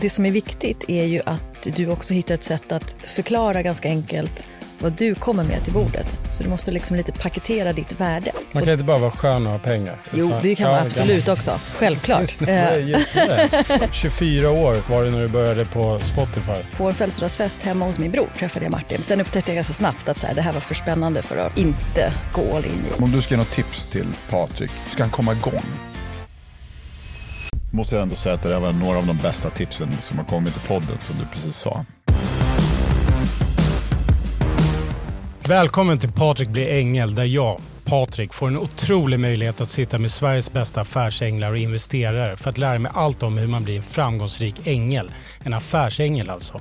Det 0.00 0.10
som 0.10 0.26
är 0.26 0.30
viktigt 0.30 0.84
är 0.88 1.04
ju 1.04 1.22
att 1.26 1.62
du 1.76 1.88
också 1.90 2.14
hittar 2.14 2.34
ett 2.34 2.44
sätt 2.44 2.72
att 2.72 2.96
förklara 3.06 3.62
ganska 3.62 3.88
enkelt 3.88 4.44
vad 4.78 4.92
du 4.92 5.14
kommer 5.14 5.44
med 5.44 5.64
till 5.64 5.72
bordet. 5.72 6.18
Så 6.30 6.42
du 6.42 6.48
måste 6.48 6.70
liksom 6.70 6.96
lite 6.96 7.12
paketera 7.12 7.72
ditt 7.72 8.00
värde. 8.00 8.32
Man 8.52 8.62
kan 8.62 8.72
inte 8.72 8.84
bara 8.84 8.98
vara 8.98 9.10
skön 9.10 9.46
och 9.46 9.52
ha 9.52 9.58
pengar. 9.58 10.02
Jo, 10.12 10.32
det 10.42 10.54
kan 10.54 10.70
man 10.70 10.86
absolut 10.86 11.28
också. 11.28 11.60
Självklart. 11.76 12.20
Just 12.20 12.38
det, 12.40 12.52
Eh, 12.52 12.88
just 12.88 13.14
det. 13.14 13.48
24 13.92 14.50
år 14.50 14.76
var 14.90 15.04
det 15.04 15.10
när 15.10 15.22
du 15.22 15.28
började 15.28 15.64
på 15.64 15.98
Spotify. 16.00 16.62
På 16.76 16.88
en 16.88 16.94
födelsedagsfest 16.94 17.62
hemma 17.62 17.84
hos 17.84 17.98
min 17.98 18.10
bror 18.10 18.28
träffade 18.38 18.64
jag 18.64 18.72
Martin. 18.72 19.02
Sen 19.02 19.20
upptäckte 19.20 19.50
jag 19.50 19.54
ganska 19.56 19.72
snabbt 19.74 20.08
att 20.08 20.18
så 20.18 20.26
här, 20.26 20.34
det 20.34 20.42
här 20.42 20.52
var 20.52 20.60
för 20.60 20.74
spännande 20.74 21.22
för 21.22 21.36
att 21.36 21.58
inte 21.58 22.12
gå 22.32 22.56
all 22.56 22.64
in 22.64 22.70
i. 22.70 23.02
Om 23.02 23.12
du 23.12 23.22
ska 23.22 23.34
ge 23.34 23.38
något 23.38 23.50
tips 23.52 23.86
till 23.86 24.06
Patrik, 24.30 24.70
ska 24.92 25.02
han 25.02 25.10
komma 25.10 25.32
igång? 25.32 25.62
Måste 27.74 27.94
jag 27.94 28.02
ändå 28.02 28.16
säga 28.16 28.34
att 28.34 28.42
det 28.42 28.48
där 28.48 28.60
var 28.60 28.72
några 28.72 28.98
av 28.98 29.06
de 29.06 29.16
bästa 29.16 29.50
tipsen 29.50 29.92
som 29.92 30.18
har 30.18 30.24
kommit 30.24 30.56
i 30.56 30.68
podden 30.68 30.98
som 31.00 31.16
du 31.18 31.24
precis 31.32 31.56
sa. 31.56 31.84
Välkommen 35.48 35.98
till 35.98 36.12
Patrik 36.12 36.48
blir 36.48 36.72
ängel 36.72 37.14
där 37.14 37.24
jag, 37.24 37.60
Patrik, 37.94 38.34
får 38.34 38.48
en 38.48 38.58
otrolig 38.58 39.20
möjlighet 39.20 39.60
att 39.60 39.68
sitta 39.68 39.98
med 39.98 40.10
Sveriges 40.10 40.52
bästa 40.52 40.80
affärsänglar 40.80 41.50
och 41.50 41.58
investerare 41.58 42.36
för 42.36 42.50
att 42.50 42.58
lära 42.58 42.78
mig 42.78 42.92
allt 42.94 43.22
om 43.22 43.38
hur 43.38 43.46
man 43.46 43.64
blir 43.64 43.76
en 43.76 43.82
framgångsrik 43.82 44.66
ängel. 44.66 45.10
En 45.38 45.54
affärsängel 45.54 46.30
alltså. 46.30 46.60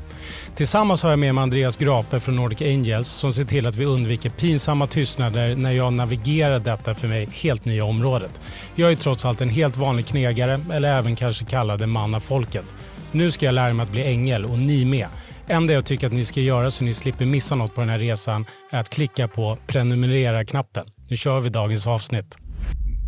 Tillsammans 0.56 1.04
har 1.04 1.10
jag 1.10 1.20
med 1.20 1.36
mig 1.36 1.42
Andreas 1.42 1.78
Grape 1.78 2.20
från 2.20 2.36
Nordic 2.36 2.62
Angels 2.62 3.08
som 3.08 3.34
ser 3.34 3.44
till 3.44 3.66
att 3.66 3.76
vi 3.76 3.86
undviker 3.86 4.30
pinsamma 4.30 4.88
tystnader 4.88 5.56
när 5.56 5.72
jag 5.72 5.94
navigerar 5.94 6.60
detta 6.60 6.94
för 6.94 7.08
mig 7.08 7.30
helt 7.34 7.66
nya 7.66 7.86
området. 7.86 8.42
Jag 8.76 8.92
är 8.92 8.96
trots 8.96 9.26
allt 9.26 9.42
en 9.42 9.50
helt 9.50 9.78
vanlig 9.78 10.06
knegare 10.06 10.62
eller 10.72 10.98
även 10.98 11.16
kanske 11.16 11.46
kallad 11.46 11.82
en 11.82 11.90
man 11.90 12.16
av 12.16 12.20
folket. 12.20 12.76
Nu 13.12 13.32
ska 13.32 13.46
jag 13.46 13.56
lära 13.56 13.74
mig 13.74 13.84
att 13.84 13.92
bli 13.92 14.04
ängel 14.04 14.46
och 14.46 14.60
ni 14.60 14.86
med. 14.86 15.08
enda 15.48 15.74
jag 15.74 15.86
tycker 15.86 16.08
att 16.08 16.14
ni 16.14 16.26
ska 16.26 16.42
göra 16.42 16.72
så 16.72 16.84
ni 16.84 16.94
slipper 16.94 17.26
missa 17.26 17.56
något 17.56 17.76
på 17.76 17.82
den 17.82 17.90
här 17.90 18.00
resan 18.00 18.46
är 18.72 18.80
att 18.80 18.90
klicka 18.90 19.28
på 19.28 19.58
prenumerera-knappen. 19.68 20.86
Nu 21.10 21.18
kör 21.18 21.40
vi 21.40 21.50
dagens 21.50 21.88
avsnitt. 21.88 22.38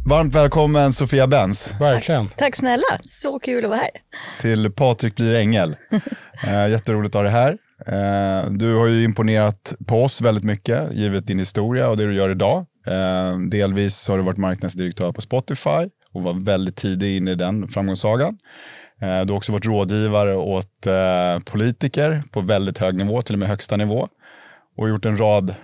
Varmt 0.07 0.35
välkommen 0.35 0.93
Sofia 0.93 1.27
Benz 1.27 1.73
Verkligen. 1.79 2.29
Tack 2.37 2.55
snälla, 2.55 2.83
så 3.01 3.39
kul 3.39 3.63
att 3.65 3.69
vara 3.69 3.79
här. 3.79 3.89
till 4.41 4.71
Patrik 4.71 5.15
blir 5.15 5.35
ängel. 5.35 5.75
Eh, 6.47 6.69
jätteroligt 6.69 7.15
att 7.15 7.19
ha 7.19 7.23
dig 7.23 7.31
här. 7.31 7.57
Eh, 7.87 8.51
du 8.51 8.75
har 8.75 8.87
ju 8.87 9.03
imponerat 9.03 9.75
på 9.87 10.03
oss 10.03 10.21
väldigt 10.21 10.43
mycket, 10.43 10.93
givet 10.93 11.27
din 11.27 11.39
historia 11.39 11.89
och 11.89 11.97
det 11.97 12.05
du 12.05 12.15
gör 12.15 12.29
idag. 12.29 12.65
Eh, 12.87 13.39
delvis 13.51 14.07
har 14.07 14.17
du 14.17 14.23
varit 14.23 14.37
marknadsdirektör 14.37 15.11
på 15.11 15.21
Spotify 15.21 15.89
och 16.13 16.21
var 16.23 16.45
väldigt 16.45 16.75
tidig 16.75 17.17
in 17.17 17.27
i 17.27 17.35
den 17.35 17.67
framgångssagan. 17.67 18.37
Du 18.99 19.05
har 19.05 19.31
också 19.31 19.51
varit 19.51 19.65
rådgivare 19.65 20.35
åt 20.35 20.87
politiker 21.45 22.23
på 22.31 22.41
väldigt 22.41 22.77
hög 22.77 22.95
nivå, 22.95 23.21
till 23.21 23.35
och 23.35 23.39
med 23.39 23.47
högsta 23.49 23.77
nivå. 23.77 24.07
Och 24.77 24.89
gjort 24.89 25.05
en 25.05 25.17
rad 25.17 25.55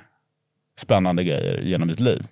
spännande 0.81 1.23
grejer 1.23 1.61
genom 1.63 1.87
ditt 1.87 1.99
liv. 1.99 2.23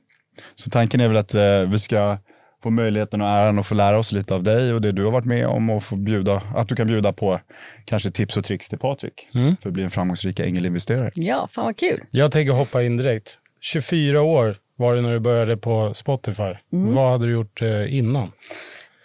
Så 0.56 0.70
tanken 0.70 1.02
är 1.02 1.08
väl 1.08 1.18
att 1.18 1.34
eh, 1.34 1.70
vi 1.72 1.80
ska 1.80 2.18
få 2.64 2.70
möjligheten 2.70 3.22
och 3.22 3.28
äran 3.28 3.60
att 3.60 3.66
få 3.66 3.76
lära 3.76 4.00
oss 4.00 4.12
lite 4.12 4.36
av 4.36 4.44
dig 4.44 4.74
och 4.74 4.82
det 4.82 4.92
du 4.92 5.04
har 5.04 5.12
varit 5.12 5.26
med 5.26 5.48
om 5.48 5.70
och 5.70 5.84
få 5.84 5.96
bjuda, 5.96 6.42
att 6.56 6.68
du 6.68 6.76
kan 6.76 6.88
bjuda 6.88 7.14
på 7.14 7.40
kanske 7.86 8.12
tips 8.12 8.38
och 8.38 8.44
tricks 8.44 8.70
till 8.70 8.80
Patrik 8.80 9.28
för 9.62 9.70
att 9.70 9.74
bli 9.74 9.84
en 9.84 9.92
framgångsrik 9.92 10.40
ängelinvesterare. 10.40 11.12
Ja, 11.16 11.48
fan 11.52 11.66
vad 11.66 11.78
kul. 11.78 12.04
Jag 12.12 12.32
tänker 12.32 12.54
hoppa 12.54 12.84
in 12.84 12.98
direkt. 12.98 13.38
24 13.62 14.22
år 14.22 14.56
var 14.76 14.96
det 14.96 15.02
när 15.02 15.14
du 15.14 15.20
började 15.20 15.58
på 15.58 15.94
Spotify. 15.94 16.54
Vad 16.70 17.12
hade 17.12 17.26
du 17.26 17.32
gjort 17.32 17.62
eh, 17.62 17.96
innan? 17.98 18.32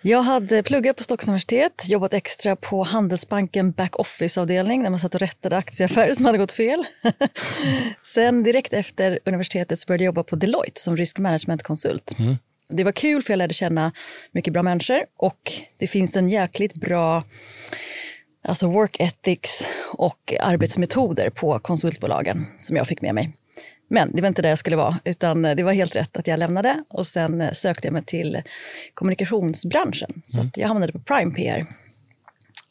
Jag 0.06 0.22
hade 0.22 0.62
pluggat 0.62 0.97
på 0.97 1.03
Stockholms 1.03 1.28
universitet, 1.28 1.88
jobbat 1.88 2.15
extra 2.15 2.56
på 2.56 2.82
Handelsbanken 2.82 3.72
back-office-avdelning 3.72 4.82
där 4.82 4.91
man 4.91 4.98
satt 4.98 5.15
och 5.15 5.20
rättade 5.20 5.56
aktieaffärer 5.56 6.15
som 6.15 6.25
hade 6.25 6.38
gått 6.38 6.53
fel. 6.53 6.84
Sen 8.03 8.43
direkt 8.43 8.72
efter 8.72 9.19
universitetet 9.25 9.78
så 9.78 9.87
började 9.87 10.04
jag 10.04 10.09
jobba 10.09 10.22
på 10.22 10.37
Deloitte 10.37 10.81
som 10.81 10.97
risk 10.97 11.19
management-konsult. 11.19 12.16
Det 12.69 12.84
var 12.84 12.93
kul 12.93 13.22
för 13.22 13.32
jag 13.32 13.38
lärde 13.38 13.54
känna 13.54 13.93
mycket 14.32 14.53
bra 14.53 14.62
människor 14.62 15.00
och 15.16 15.53
det 15.78 15.87
finns 15.87 16.16
en 16.16 16.28
jäkligt 16.28 16.75
bra 16.75 17.25
alltså 18.43 18.69
work 18.69 19.00
ethics 19.00 19.66
och 19.93 20.34
arbetsmetoder 20.41 21.31
på 21.31 21.59
konsultbolagen 21.59 22.47
som 22.59 22.76
jag 22.76 22.87
fick 22.87 23.03
med 23.03 23.14
mig. 23.14 23.32
Men 23.89 24.11
det 24.12 24.21
var 24.21 24.28
inte 24.28 24.43
där 24.43 24.49
jag 24.49 24.59
skulle 24.59 24.77
vara, 24.77 24.99
utan 25.05 25.43
det 25.43 25.62
var 25.62 25.72
helt 25.72 25.97
rätt 25.97 26.17
att 26.17 26.27
jag 26.27 26.39
lämnade 26.39 26.84
och 26.89 27.06
sen 27.06 27.41
eh, 27.41 27.53
sökte 27.53 27.87
jag 27.87 27.93
mig 27.93 28.05
till 28.05 28.43
kommunikationsbranschen. 28.95 30.22
Så 30.27 30.41
att 30.41 30.56
jag 30.56 30.69
hamnade 30.69 30.93
på 30.93 30.99
Prime 30.99 31.34
PR. 31.34 31.67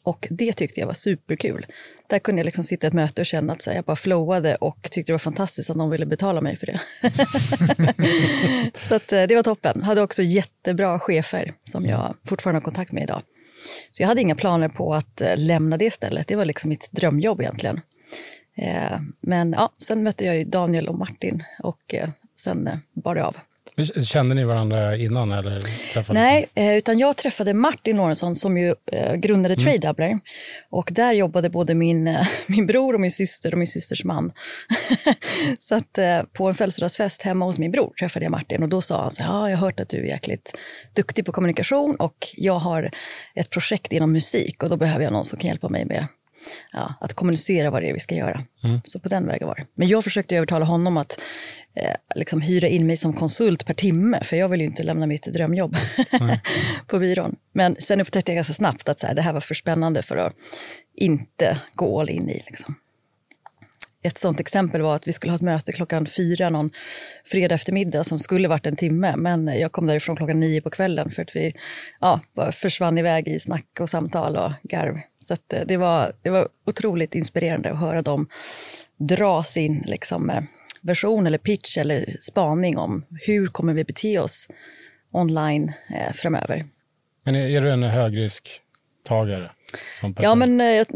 Och 0.02 0.28
det 0.30 0.52
tyckte 0.52 0.80
jag 0.80 0.86
var 0.86 0.94
superkul. 0.94 1.66
Där 2.06 2.18
kunde 2.18 2.40
jag 2.40 2.44
liksom 2.44 2.64
sitta 2.64 2.86
i 2.86 2.88
ett 2.88 2.94
möte 2.94 3.20
och 3.20 3.26
känna 3.26 3.52
att 3.52 3.62
så 3.62 3.70
här, 3.70 3.76
jag 3.76 3.84
bara 3.84 3.96
flowade 3.96 4.54
och 4.54 4.88
tyckte 4.90 5.12
det 5.12 5.14
var 5.14 5.18
fantastiskt 5.18 5.70
att 5.70 5.76
någon 5.76 5.90
ville 5.90 6.06
betala 6.06 6.40
mig 6.40 6.56
för 6.56 6.66
det. 6.66 6.80
så 8.88 8.94
att, 8.94 9.12
eh, 9.12 9.22
det 9.22 9.34
var 9.34 9.42
toppen. 9.42 9.82
Hade 9.82 10.02
också 10.02 10.22
jättebra 10.22 10.98
chefer 10.98 11.52
som 11.64 11.86
jag 11.86 12.14
fortfarande 12.24 12.56
har 12.56 12.64
kontakt 12.64 12.92
med 12.92 13.02
idag. 13.02 13.22
Så 13.90 14.02
jag 14.02 14.08
hade 14.08 14.20
inga 14.20 14.34
planer 14.34 14.68
på 14.68 14.94
att 14.94 15.20
eh, 15.20 15.36
lämna 15.36 15.76
det 15.76 15.90
stället. 15.90 16.28
Det 16.28 16.36
var 16.36 16.44
liksom 16.44 16.68
mitt 16.68 16.88
drömjobb 16.90 17.40
egentligen. 17.40 17.80
Eh, 18.56 18.98
Men 19.20 19.52
ja, 19.52 19.70
sen 19.78 20.02
mötte 20.02 20.24
jag 20.24 20.36
ju 20.36 20.44
Daniel 20.44 20.88
och 20.88 20.98
Martin 20.98 21.42
och 21.62 21.94
eh, 21.94 22.08
sen 22.36 22.66
eh, 22.66 22.74
bar 22.92 23.14
det 23.14 23.24
av. 23.24 23.36
Kände 24.04 24.34
ni 24.34 24.44
varandra 24.44 24.96
innan 24.96 25.32
eller 25.32 25.60
Nej, 26.12 26.46
utan 26.78 26.98
jag 26.98 27.16
träffade 27.16 27.54
Martin 27.54 27.96
Lorentzon 27.96 28.34
som 28.34 28.58
ju 28.58 28.74
grundade 29.16 29.54
Mm. 29.54 29.64
Trade 29.64 29.78
Doubler. 29.78 30.18
Och 30.70 30.88
där 30.92 31.12
jobbade 31.12 31.50
både 31.50 31.74
min, 31.74 32.16
min 32.46 32.66
bror 32.66 32.94
och 32.94 33.00
min 33.00 33.10
syster 33.10 33.52
och 33.52 33.58
min 33.58 33.68
systers 33.68 34.04
man. 34.04 34.32
så 35.58 35.74
att 35.74 35.98
på 36.32 36.48
en 36.48 36.54
födelsedagsfest 36.54 37.22
hemma 37.22 37.44
hos 37.44 37.58
min 37.58 37.70
bror 37.70 37.92
träffade 37.98 38.24
jag 38.24 38.30
Martin 38.30 38.62
och 38.62 38.68
då 38.68 38.80
sa 38.80 39.02
han 39.02 39.12
så 39.12 39.22
här, 39.22 39.30
ja, 39.30 39.50
jag 39.50 39.56
har 39.56 39.66
hört 39.66 39.80
att 39.80 39.88
du 39.88 39.96
är 39.96 40.06
jäkligt 40.06 40.58
duktig 40.92 41.26
på 41.26 41.32
kommunikation 41.32 41.96
och 41.96 42.28
jag 42.36 42.58
har 42.58 42.90
ett 43.34 43.50
projekt 43.50 43.92
inom 43.92 44.12
musik 44.12 44.62
och 44.62 44.70
då 44.70 44.76
behöver 44.76 45.04
jag 45.04 45.12
någon 45.12 45.24
som 45.24 45.38
kan 45.38 45.48
hjälpa 45.48 45.68
mig 45.68 45.84
med 45.84 46.06
ja, 46.72 46.94
att 47.00 47.14
kommunicera 47.14 47.70
vad 47.70 47.82
det 47.82 47.88
är 47.88 47.92
vi 47.92 48.00
ska 48.00 48.14
göra. 48.14 48.42
Så 48.84 48.98
på 48.98 49.08
den 49.08 49.26
vägen 49.26 49.48
var 49.48 49.54
det. 49.54 49.66
Men 49.74 49.88
jag 49.88 50.04
försökte 50.04 50.36
övertala 50.36 50.64
honom 50.64 50.96
att 50.96 51.20
eh, 51.76 51.94
liksom 52.14 52.40
hyra 52.40 52.68
in 52.68 52.86
mig 52.86 52.96
som 52.96 53.12
konsult 53.12 53.66
per 53.66 53.74
timme, 53.74 54.24
för 54.24 54.36
jag 54.36 54.48
vill 54.48 54.60
ju 54.60 54.66
inte 54.66 54.82
lämna 54.82 55.06
mitt 55.06 55.22
drömjobb 55.22 55.76
på 56.86 56.98
byrån. 56.98 57.36
Men 57.52 57.76
sen 57.78 58.00
upptäckte 58.00 58.32
jag 58.32 58.36
ganska 58.36 58.54
snabbt 58.54 58.88
att 58.88 59.00
så 59.00 59.06
här, 59.06 59.14
det 59.14 59.22
här 59.22 59.32
var 59.32 59.40
för 59.40 59.54
spännande 59.54 60.02
för 60.02 60.16
att 60.16 60.34
inte 60.94 61.58
gå 61.74 62.00
all 62.00 62.10
in 62.10 62.28
i. 62.28 62.42
Liksom. 62.46 62.74
Ett 64.06 64.18
sånt 64.18 64.40
exempel 64.40 64.82
var 64.82 64.96
att 64.96 65.08
vi 65.08 65.12
skulle 65.12 65.30
ha 65.32 65.36
ett 65.36 65.42
möte 65.42 65.72
klockan 65.72 66.06
fyra 66.06 66.50
någon 66.50 66.70
fredag 67.24 67.54
eftermiddag 67.54 68.04
som 68.04 68.18
skulle 68.18 68.48
varit 68.48 68.66
en 68.66 68.76
timme, 68.76 69.14
men 69.16 69.48
eh, 69.48 69.60
jag 69.60 69.72
kom 69.72 69.86
därifrån 69.86 70.16
klockan 70.16 70.40
nio 70.40 70.60
på 70.60 70.70
kvällen 70.70 71.10
för 71.10 71.22
att 71.22 71.36
vi 71.36 71.52
ja, 72.00 72.20
bara 72.36 72.52
försvann 72.52 72.98
iväg 72.98 73.28
i 73.28 73.40
snack 73.40 73.78
och 73.80 73.90
samtal 73.90 74.36
och 74.36 74.52
garv. 74.62 74.96
Så 75.16 75.34
att, 75.34 75.52
eh, 75.52 75.60
det, 75.66 75.76
var, 75.76 76.12
det 76.22 76.30
var 76.30 76.48
otroligt 76.66 77.14
inspirerande 77.14 77.72
att 77.72 77.80
höra 77.80 78.02
dem 78.02 78.28
dra 78.96 79.42
sin 79.42 79.82
liksom, 79.86 80.30
eh, 80.30 80.42
version 80.80 81.26
eller 81.26 81.38
pitch 81.38 81.78
eller 81.78 82.16
spaning 82.20 82.78
om 82.78 83.04
hur 83.26 83.46
kommer 83.46 83.74
vi 83.74 83.84
bete 83.84 84.18
oss 84.18 84.48
online 85.12 85.72
eh, 85.90 86.12
framöver. 86.14 86.64
Men 87.24 87.36
är, 87.36 87.48
är 87.48 87.60
du 87.60 87.70
en 87.70 87.82
högrisk? 87.82 88.63
Som 90.00 90.14
person? 90.14 90.24
Ja, 90.30 90.34
men 90.34 90.60
eh, 90.60 90.86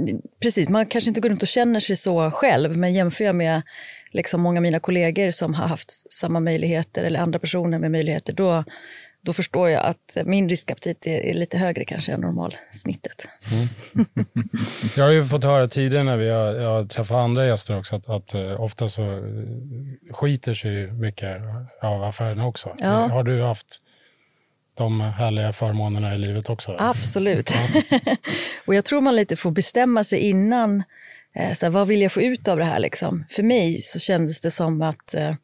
precis. 0.43 0.69
Man 0.69 0.87
kanske 0.87 1.08
inte 1.08 1.20
går 1.20 1.28
runt 1.28 1.43
och 1.43 1.49
känner 1.49 1.81
sig 1.81 1.96
så 1.96 2.31
själv, 2.31 2.76
men 2.76 2.94
jämför 2.94 3.25
jag 3.25 3.34
med 3.34 3.62
liksom 4.10 4.40
många 4.40 4.58
av 4.58 4.62
mina 4.62 4.81
kollegor 4.81 5.31
som 5.31 5.55
har 5.55 5.66
haft 5.66 6.12
samma 6.12 6.40
möjligheter 6.40 7.05
eller 7.05 7.20
andra 7.20 7.38
personer 7.38 7.78
med 7.78 7.90
möjligheter, 7.90 8.32
då, 8.32 8.64
då 9.22 9.32
förstår 9.32 9.69
jag 9.69 9.84
att 9.84 10.16
min 10.25 10.49
riskaptit 10.49 11.06
är, 11.06 11.20
är 11.20 11.34
lite 11.34 11.58
högre 11.58 11.84
kanske 11.84 12.12
än 12.12 12.20
normalsnittet. 12.20 13.28
Jag 14.96 15.04
har 15.04 15.12
ju 15.12 15.25
fått 15.25 15.44
höra 15.44 15.69
tidigare 15.69 16.04
när 16.04 16.16
vi 16.16 16.28
har, 16.28 16.54
jag 16.54 16.70
har 16.70 16.84
träffat 16.84 17.16
andra 17.16 17.46
gäster 17.46 17.78
också 17.78 17.96
att, 17.96 18.08
att 18.08 18.34
eh, 18.34 18.61
ofta 18.61 18.88
så 18.88 19.02
eh, 19.02 19.22
skiter 20.12 20.54
sig 20.54 20.93
mycket 20.93 21.37
av 21.82 22.04
affärerna 22.04 22.46
också. 22.46 22.75
Ja. 22.78 22.88
Har 22.88 23.25
du 23.25 23.43
haft 23.43 23.81
de 24.78 25.00
härliga 25.00 25.52
förmånerna 25.52 26.14
i 26.14 26.19
livet 26.19 26.50
också? 26.50 26.76
Absolut. 26.78 27.50
och 28.66 28.75
jag 28.75 28.84
tror 28.84 29.00
man 29.00 29.16
lite 29.16 29.36
får 29.36 29.50
bestämma 29.50 30.04
sig 30.04 30.19
innan. 30.19 30.82
Eh, 31.34 31.52
så 31.52 31.66
här, 31.66 31.70
vad 31.70 31.86
vill 31.86 32.02
jag 32.02 32.12
få 32.12 32.22
ut 32.22 32.48
av 32.48 32.58
det 32.58 32.64
här? 32.64 32.78
Liksom? 32.78 33.25
För 33.30 33.42
mig 33.42 33.80
så 33.80 33.98
kändes 33.98 34.40
det 34.40 34.50
som 34.50 34.82
att 34.82 35.14
eh, 35.14 35.34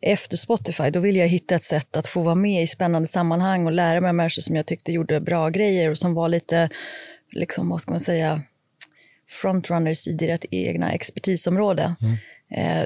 efter 0.00 0.36
Spotify, 0.36 0.90
då 0.90 1.00
ville 1.00 1.18
jag 1.18 1.28
hitta 1.28 1.54
ett 1.54 1.64
sätt 1.64 1.96
att 1.96 2.06
få 2.06 2.22
vara 2.22 2.34
med 2.34 2.62
i 2.62 2.66
spännande 2.66 3.08
sammanhang 3.08 3.66
och 3.66 3.72
lära 3.72 4.00
mig 4.00 4.08
av 4.08 4.14
människor 4.14 4.42
som 4.42 4.56
jag 4.56 4.66
tyckte 4.66 4.92
gjorde 4.92 5.20
bra 5.20 5.48
grejer 5.48 5.90
och 5.90 5.98
som 5.98 6.14
var 6.14 6.28
lite, 6.28 6.68
liksom, 7.32 7.68
vad 7.68 7.80
ska 7.80 7.90
man 7.90 8.00
säga, 8.00 8.42
frontrunners 9.28 10.06
i 10.06 10.12
deras 10.12 10.40
egna 10.50 10.92
expertisområde. 10.92 11.82
Eh, 11.82 12.14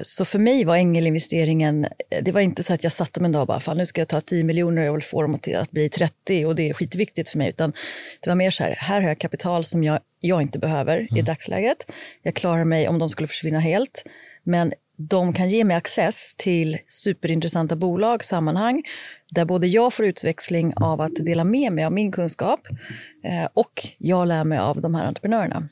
Så 0.03 0.25
för 0.25 0.39
mig 0.39 0.65
var 0.65 0.75
ängelinvesteringen, 0.75 1.85
eh, 1.85 2.23
det 2.23 2.31
var 2.31 2.41
inte 2.41 2.63
så 2.63 2.73
att 2.73 2.83
jag 2.83 2.93
satte 2.93 3.19
mig 3.19 3.25
en 3.27 3.31
dag 3.31 3.41
och 3.41 3.47
bara, 3.47 3.59
fan 3.59 3.77
nu 3.77 3.85
ska 3.85 4.01
jag 4.01 4.07
ta 4.07 4.21
10 4.21 4.43
miljoner 4.43 4.81
och 4.81 4.87
jag 4.87 4.93
vill 4.93 5.03
få 5.03 5.21
dem 5.21 5.35
att 5.55 5.71
bli 5.71 5.89
30 5.89 6.45
och 6.45 6.55
det 6.55 6.69
är 6.69 6.73
skitviktigt 6.73 7.29
för 7.29 7.37
mig, 7.37 7.49
utan 7.49 7.73
det 8.21 8.29
var 8.29 8.35
mer 8.35 8.51
så 8.51 8.63
här, 8.63 8.75
här 8.79 9.01
har 9.01 9.07
jag 9.07 9.19
kapital 9.19 9.63
som 9.63 9.83
jag, 9.83 9.99
jag 10.19 10.41
inte 10.41 10.59
behöver 10.59 11.17
i 11.17 11.21
dagsläget. 11.21 11.91
Jag 12.21 12.35
klarar 12.35 12.63
mig 12.63 12.87
om 12.87 12.99
de 12.99 13.09
skulle 13.09 13.27
försvinna 13.27 13.59
helt, 13.59 14.03
men 14.43 14.73
de 14.97 15.33
kan 15.33 15.49
ge 15.49 15.63
mig 15.63 15.77
access 15.77 16.33
till 16.37 16.77
superintressanta 16.87 17.75
bolag, 17.75 18.23
sammanhang, 18.23 18.83
där 19.29 19.45
både 19.45 19.67
jag 19.67 19.93
får 19.93 20.05
utväxling 20.05 20.73
av 20.75 21.01
att 21.01 21.15
dela 21.15 21.43
med 21.43 21.73
mig 21.73 21.85
av 21.85 21.91
min 21.91 22.11
kunskap 22.11 22.59
eh, 23.23 23.47
och 23.53 23.87
jag 23.97 24.27
lär 24.27 24.43
mig 24.43 24.57
av 24.57 24.81
de 24.81 24.95
här 24.95 25.05
entreprenörerna. 25.05 25.69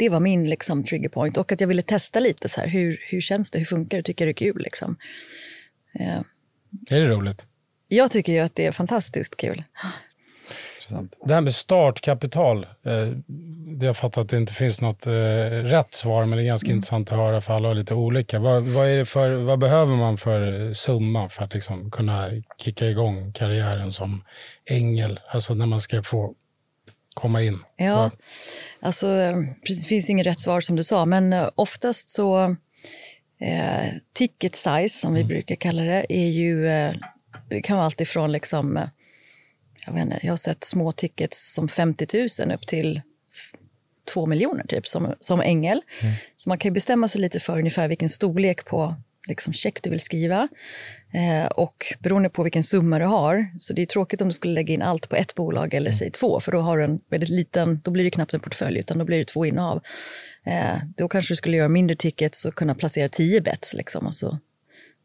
Det 0.00 0.08
var 0.08 0.20
min 0.20 0.50
liksom, 0.50 0.84
trigger 0.84 1.08
point 1.08 1.36
och 1.36 1.52
att 1.52 1.60
jag 1.60 1.68
ville 1.68 1.82
testa 1.82 2.20
lite 2.20 2.48
så 2.48 2.60
här, 2.60 2.68
hur, 2.68 3.00
hur 3.10 3.20
känns 3.20 3.50
det, 3.50 3.58
hur 3.58 3.66
funkar 3.66 3.96
det, 3.96 4.02
tycker 4.02 4.26
jag 4.26 4.34
det 4.34 4.42
är 4.42 4.52
kul 4.52 4.62
liksom. 4.62 4.96
Eh, 5.92 6.18
Är 6.90 7.00
det 7.00 7.08
roligt? 7.08 7.46
jag 7.88 8.10
tycker 8.10 8.32
ju 8.32 8.38
att 8.38 8.54
det 8.54 8.66
är 8.66 8.72
fantastiskt 8.72 9.36
kul. 9.36 9.62
Det 11.24 11.34
här 11.34 11.40
med 11.40 11.54
startkapital, 11.54 12.64
eh, 12.64 13.06
det 13.78 13.86
jag 13.86 13.96
fattar 13.96 14.22
att 14.22 14.28
det 14.28 14.36
inte 14.36 14.52
finns 14.52 14.80
något 14.80 15.06
eh, 15.06 15.12
rätt 15.12 15.94
svar, 15.94 16.26
men 16.26 16.38
det 16.38 16.44
är 16.44 16.46
ganska 16.46 16.70
intressant 16.70 17.12
att 17.12 17.18
höra 17.18 17.40
för 17.40 17.54
alla 17.54 17.68
har 17.68 17.74
lite 17.74 17.94
olika. 17.94 18.38
Vad, 18.38 18.62
vad, 18.62 18.88
är 18.88 18.96
det 18.96 19.06
för, 19.06 19.30
vad 19.34 19.58
behöver 19.58 19.96
man 19.96 20.18
för 20.18 20.72
summa 20.72 21.28
för 21.28 21.44
att 21.44 21.54
liksom 21.54 21.90
kunna 21.90 22.28
kicka 22.58 22.86
igång 22.86 23.32
karriären 23.32 23.92
som 23.92 24.24
ängel? 24.64 25.20
Alltså 25.28 25.54
när 25.54 25.66
man 25.66 25.80
ska 25.80 26.02
få 26.02 26.34
komma 27.14 27.42
in. 27.42 27.58
Ja, 27.76 28.10
alltså 28.80 29.06
det 29.66 29.86
finns 29.88 30.10
inget 30.10 30.26
rätt 30.26 30.40
svar 30.40 30.60
som 30.60 30.76
du 30.76 30.82
sa, 30.82 31.04
men 31.04 31.32
eh, 31.32 31.50
oftast 31.54 32.08
så 32.08 32.56
eh, 33.40 33.92
ticket 34.12 34.56
size 34.56 34.98
som 34.98 35.14
vi 35.14 35.24
brukar 35.24 35.56
kalla 35.56 35.82
det 35.82 36.06
är 36.08 36.28
ju, 36.28 36.68
eh, 36.68 36.94
det 37.48 37.62
kan 37.62 37.76
vara 37.76 37.86
allt 37.86 38.00
ifrån 38.00 38.32
liksom, 38.32 38.76
eh, 38.76 38.88
jag 39.86 39.92
vet 39.92 40.02
inte, 40.02 40.18
jag 40.22 40.32
har 40.32 40.36
sett 40.36 40.64
små 40.64 40.92
tickets 40.92 41.54
som 41.54 41.68
50 41.68 42.28
000 42.46 42.52
upp 42.52 42.66
till 42.66 43.00
2 44.14 44.26
miljoner 44.26 44.66
typ 44.66 44.86
som, 44.86 45.14
som 45.20 45.40
ängel. 45.40 45.80
Så 46.36 46.48
man 46.48 46.58
kan 46.58 46.72
bestämma 46.72 47.08
sig 47.08 47.20
lite 47.20 47.40
för 47.40 47.58
ungefär 47.58 47.88
vilken 47.88 48.08
storlek 48.08 48.64
på 48.64 48.96
liksom, 49.30 49.52
check 49.52 49.82
du 49.82 49.90
vill 49.90 50.00
skriva. 50.00 50.48
Eh, 51.12 51.46
och 51.46 51.94
beroende 51.98 52.28
på 52.28 52.42
vilken 52.42 52.62
summa 52.62 52.98
du 52.98 53.04
har, 53.04 53.50
så 53.58 53.72
det 53.72 53.82
är 53.82 53.86
tråkigt 53.86 54.20
om 54.20 54.28
du 54.28 54.34
skulle 54.34 54.54
lägga 54.54 54.74
in 54.74 54.82
allt 54.82 55.08
på 55.08 55.16
ett 55.16 55.34
bolag 55.34 55.74
eller 55.74 55.90
säg 55.90 56.10
två, 56.10 56.40
för 56.40 56.52
då 56.52 56.60
har 56.60 56.78
du 56.78 56.84
en 56.84 57.00
väldigt 57.10 57.28
liten, 57.28 57.80
då 57.84 57.90
blir 57.90 58.04
det 58.04 58.10
knappt 58.10 58.34
en 58.34 58.40
portfölj, 58.40 58.78
utan 58.78 58.98
då 58.98 59.04
blir 59.04 59.18
det 59.18 59.24
två 59.24 59.46
innehav. 59.46 59.82
Eh, 60.44 60.76
då 60.96 61.08
kanske 61.08 61.32
du 61.32 61.36
skulle 61.36 61.56
göra 61.56 61.68
mindre 61.68 61.96
tickets 61.96 62.44
och 62.44 62.54
kunna 62.54 62.74
placera 62.74 63.08
tio 63.08 63.40
bets, 63.40 63.74
liksom, 63.74 64.06
och 64.06 64.14
så 64.14 64.38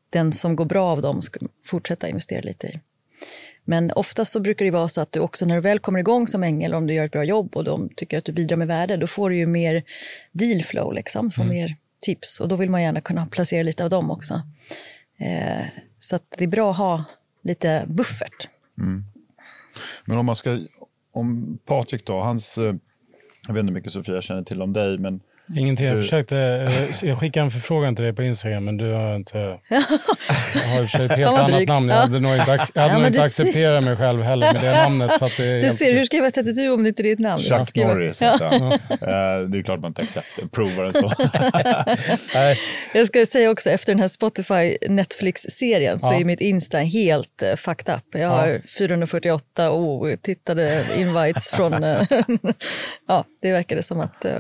den 0.09 0.33
som 0.33 0.55
går 0.55 0.65
bra 0.65 0.91
av 0.91 1.01
dem 1.01 1.21
ska 1.21 1.39
fortsätta 1.65 2.09
investera 2.09 2.41
lite 2.41 2.67
i. 2.67 2.79
Men 3.65 3.91
oftast 3.91 4.31
så 4.31 4.39
brukar 4.39 4.65
det 4.65 4.71
vara 4.71 4.87
så 4.87 5.01
att 5.01 5.11
du 5.11 5.19
också 5.19 5.45
när 5.45 5.55
du 5.55 5.61
väl 5.61 5.79
kommer 5.79 5.99
igång 5.99 6.27
som 6.27 6.43
ängel, 6.43 6.73
om 6.73 6.87
du 6.87 6.93
gör 6.93 7.05
ett 7.05 7.11
bra 7.11 7.23
jobb 7.23 7.55
och 7.55 7.63
de 7.63 7.89
tycker 7.95 8.17
att 8.17 8.25
du 8.25 8.31
bidrar 8.31 8.57
med 8.57 8.67
värde, 8.67 8.97
då 8.97 9.07
får 9.07 9.29
du 9.29 9.35
ju 9.35 9.45
mer 9.45 9.83
deal 10.31 10.63
flow, 10.63 10.93
liksom, 10.93 11.31
får 11.31 11.43
mer 11.43 11.75
tips. 12.05 12.39
Och 12.39 12.47
då 12.47 12.55
vill 12.55 12.69
man 12.69 12.81
gärna 12.81 13.01
kunna 13.01 13.25
placera 13.25 13.63
lite 13.63 13.83
av 13.83 13.89
dem 13.89 14.11
också. 14.11 14.41
Eh, 15.17 15.65
så 15.99 16.15
att 16.15 16.33
det 16.37 16.43
är 16.43 16.47
bra 16.47 16.71
att 16.71 16.77
ha 16.77 17.03
lite 17.41 17.85
buffert. 17.87 18.47
Mm. 18.77 19.03
Men 20.05 20.17
om 20.17 20.25
man 20.25 20.35
ska, 20.35 20.59
om 21.11 21.57
Patrik 21.65 22.05
då, 22.05 22.19
hans, 22.19 22.57
eh, 22.57 22.75
jag 23.47 23.53
vet 23.53 23.59
inte 23.59 23.71
hur 23.71 23.71
mycket 23.71 23.91
Sofia 23.91 24.21
känner 24.21 24.43
till 24.43 24.61
om 24.61 24.73
dig, 24.73 24.97
men 24.97 25.21
Ingenting. 25.57 25.85
Jag 25.85 25.97
försökte, 25.97 26.37
eh, 26.37 27.07
jag 27.09 27.19
skickade 27.19 27.43
en 27.45 27.51
förfrågan 27.51 27.95
till 27.95 28.03
dig 28.05 28.13
på 28.13 28.23
Instagram, 28.23 28.65
men 28.65 28.77
du 28.77 28.91
har 28.91 29.15
inte... 29.15 29.37
Jag 29.39 30.61
har 30.61 30.81
ett 31.05 31.11
helt 31.17 31.37
annat 31.37 31.51
drygt. 31.51 31.69
namn. 31.69 31.89
Jag 31.89 31.95
hade 31.95 32.19
nog 32.19 32.31
inte, 32.35 32.51
ac- 32.51 32.71
jag 32.73 32.81
hade 32.81 32.93
Ja, 32.93 32.97
nog 32.99 33.07
inte 33.07 33.19
du 33.23 33.29
ser- 33.29 33.43
accepterat 33.43 33.83
mig 33.83 33.95
själv 33.95 34.21
heller 34.23 34.53
med 34.53 34.61
det 34.61 34.71
namnet. 34.83 35.19
Så 35.19 35.25
att 35.25 35.37
det 35.37 35.45
är 35.45 35.61
Du 35.61 35.71
ser, 35.71 35.93
hur 35.93 36.03
ska 36.03 36.15
jag 36.17 36.23
veta 36.23 36.39
att 36.39 36.55
du 36.55 36.69
om 36.69 36.83
det 36.83 36.89
inte 36.89 37.01
är 37.01 37.03
ditt 37.03 37.19
namn? 37.19 37.43
Jag 37.45 37.67
Chuck 37.67 37.75
Norris 37.75 38.21
Ja. 38.21 38.33
Eh, 38.89 39.47
Det 39.47 39.57
är 39.57 39.63
klart 39.63 39.79
man 39.79 39.89
inte 39.91 40.01
accepterar, 40.01 40.47
provar 40.47 40.83
en 40.85 40.93
så. 40.93 41.11
Nej, 42.33 42.57
Jag 42.93 43.07
ska 43.07 43.25
säga 43.25 43.51
också, 43.51 43.69
efter 43.69 43.91
den 43.93 43.99
här 43.99 44.07
Spotify 44.07 44.77
Netflix-serien 44.89 45.99
så 45.99 46.07
Ja. 46.13 46.19
är 46.19 46.25
mitt 46.25 46.41
Insta 46.41 46.77
helt 46.77 47.43
uh, 47.43 47.55
fucked 47.55 47.95
up. 47.95 48.03
Jag 48.11 48.27
har 48.29 48.61
448 48.77 49.71
otittade 49.71 50.83
invites 50.97 51.49
från... 51.49 51.83
eh, 51.83 52.01
ja, 53.07 53.23
det 53.41 53.51
verkade 53.51 53.83
som 53.83 53.99
att 53.99 54.25
eh, 54.25 54.31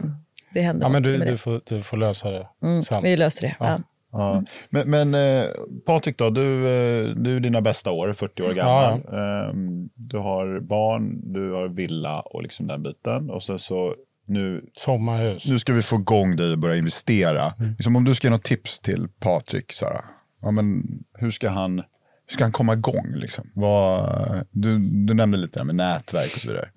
det 0.55 0.61
hände 0.61 0.85
ja, 0.85 0.89
men 0.89 1.03
du, 1.03 1.17
du, 1.17 1.37
får, 1.37 1.61
du 1.65 1.81
får 1.83 1.97
lösa 1.97 2.31
det 2.31 2.47
Mm, 2.63 2.83
sen. 2.83 3.03
vi 3.03 3.17
löser 3.17 3.41
det. 3.47 3.55
Ja. 3.59 3.79
Ja. 4.11 4.43
Men, 4.69 4.89
men 4.89 5.13
eh, 5.13 5.45
Patrik 5.85 6.17
då, 6.17 6.29
du, 6.29 6.67
eh, 6.67 7.15
du 7.15 7.35
är 7.35 7.39
dina 7.39 7.61
bästa 7.61 7.91
år, 7.91 8.13
40 8.13 8.41
år 8.43 8.53
gammal. 8.53 8.93
Ehm, 8.93 9.89
Du 9.95 10.17
har 10.17 10.59
barn, 10.59 11.33
du 11.33 11.51
har 11.51 11.67
villa 11.67 12.21
och 12.21 12.43
liksom 12.43 12.67
den 12.67 12.83
biten. 12.83 13.29
Och 13.29 13.43
så, 13.43 13.59
så 13.59 13.95
nu, 14.27 14.61
Sommarhus. 14.73 15.45
nu 15.49 15.59
ska 15.59 15.73
vi 15.73 15.81
få 15.81 15.95
igång 15.95 16.35
dig 16.35 16.51
och 16.51 16.57
börja 16.59 16.75
investera. 16.75 17.53
Liksom 17.77 17.95
om 17.95 18.03
du 18.03 18.15
ska 18.15 18.27
ge 18.27 18.31
något 18.31 18.43
tips 18.43 18.79
till 18.79 19.07
Patrik, 19.19 19.71
Sara, 19.73 20.01
ja, 20.41 20.51
men 20.51 20.83
hur 21.17 21.31
ska 21.31 21.49
han, 21.49 21.77
hur 21.77 22.33
ska 22.33 22.43
han 22.43 22.51
komma 22.51 22.73
igång? 22.73 23.11
Liksom? 23.15 23.51
Vad, 23.53 24.09
du, 24.51 24.77
du 25.07 25.13
nämnde 25.13 25.37
lite 25.37 25.63
med 25.63 25.75
nätverk 25.75 26.31
och 26.35 26.39
så 26.41 26.47
vidare. 26.47 26.69